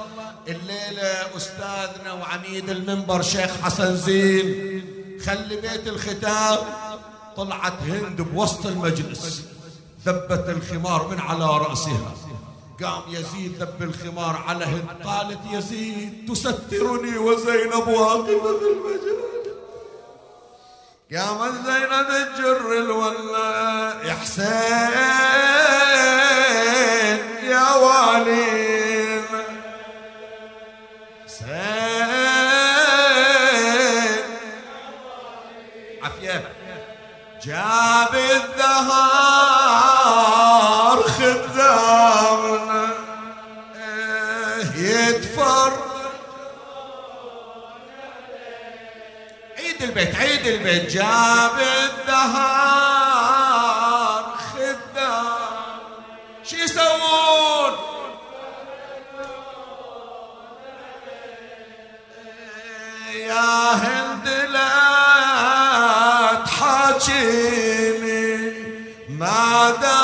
الليلة 0.48 1.36
أستاذنا 1.36 2.12
وعميد 2.12 2.70
المنبر 2.70 3.22
شيخ 3.22 3.50
حسن 3.62 3.96
زين. 3.96 4.84
خلي 5.26 5.56
بيت 5.56 5.86
الختام 5.86 6.58
طلعت 7.36 7.82
هند 7.82 8.20
بوسط 8.22 8.66
المجلس 8.66 9.42
ذبت 10.06 10.48
الخمار 10.48 11.08
من 11.08 11.20
على 11.20 11.44
رأسها. 11.44 12.14
قام 12.82 13.02
يزيد 13.08 13.62
ذب 13.62 13.82
الخمار 13.82 14.44
على 14.48 14.64
هند 14.64 14.88
قالت 15.04 15.40
يزيد 15.52 16.12
تسترني 16.28 17.18
وزينب 17.18 17.88
واقفة 17.88 18.58
في 18.58 18.66
المجلس. 18.74 19.33
يا 21.14 21.32
من 21.32 21.64
زينب 21.64 22.10
الجر 22.10 22.72
الولا 22.72 23.94
يا 24.04 24.14
حسين 24.14 24.48
يا 27.50 27.70
والي. 27.74 29.22
حسين. 31.26 32.04
عافية. 36.02 36.38
جاب 37.44 38.14
الدهار 38.14 39.53
يتفر 50.04 50.50
البيت 50.50 50.90
جاب 50.90 51.58
الدهار 51.84 53.14
خذار 54.36 55.38
شو 56.44 56.56
يسوون؟ 56.56 57.72
يا 63.14 63.72
هند 63.72 64.28
لا 64.28 64.74
تحاكيني 66.46 68.24
ما 69.08 69.70
دام 69.82 70.03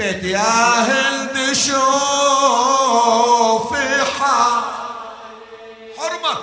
البيت 0.00 0.14
عيد 0.14 0.24
البيت 0.24 0.24
يا 0.24 0.80
هند 0.80 1.52
شوفي 1.52 1.76
حال. 4.18 4.62
حرمة. 5.98 6.34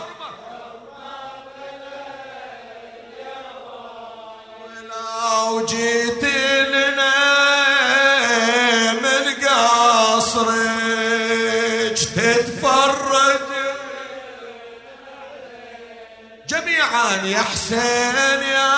ولو 4.61 5.65
جيت 5.65 6.23
لنا 6.69 7.13
من 8.93 9.23
قصرك 9.47 10.77
تتفرج. 12.15 13.47
جميعا 16.47 17.09
يا 17.23 17.41
حسين 17.41 18.41
يا 18.41 18.76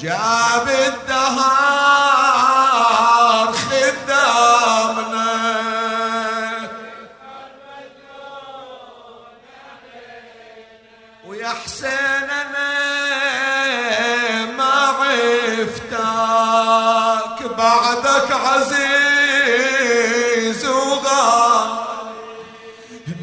جاب 0.00 0.68
الدهار 0.68 1.90
خدامنا. 3.52 5.30
ويا 11.26 11.48
حسين 11.48 12.30
أنا 12.30 12.70
ما 14.56 14.74
عفتك 15.00 15.98
بعدك 17.58 18.30
عزيز 18.46 19.42
وغالي. 20.66 21.80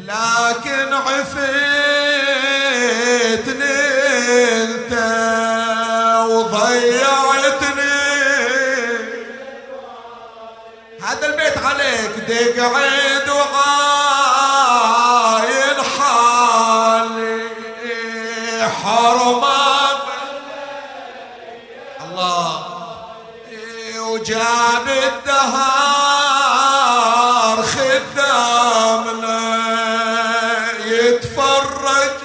لكن 0.04 0.92
عفتني 0.94 1.58
عيد 12.30 13.28
وعاين 13.28 14.08
حالي. 15.98 17.38
حرمك 18.82 20.04
الله. 22.04 22.50
وجاب 23.98 24.86
الدهار 24.88 25.78
خدامنا 27.62 29.40
يتفرج. 30.84 32.18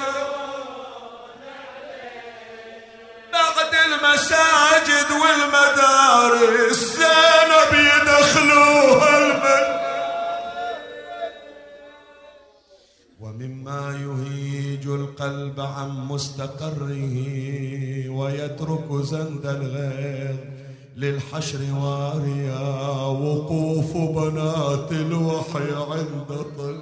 بعد 3.34 3.74
المساجد 3.86 5.10
والمدارس. 5.12 6.73
القلب 15.14 15.60
عن 15.60 16.08
مستقره 16.08 17.16
ويترك 18.10 18.92
زند 19.02 19.46
الغيظ 19.46 20.38
للحشر 20.98 21.60
واريا 21.82 22.60
وقوف 23.08 23.98
بنات 23.98 24.92
الوحي 24.92 25.74
عند 25.74 26.28
طل 26.58 26.80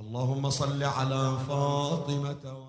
اللهم 0.00 0.50
صل 0.50 0.82
على 0.82 1.38
فاطمة 1.48 2.67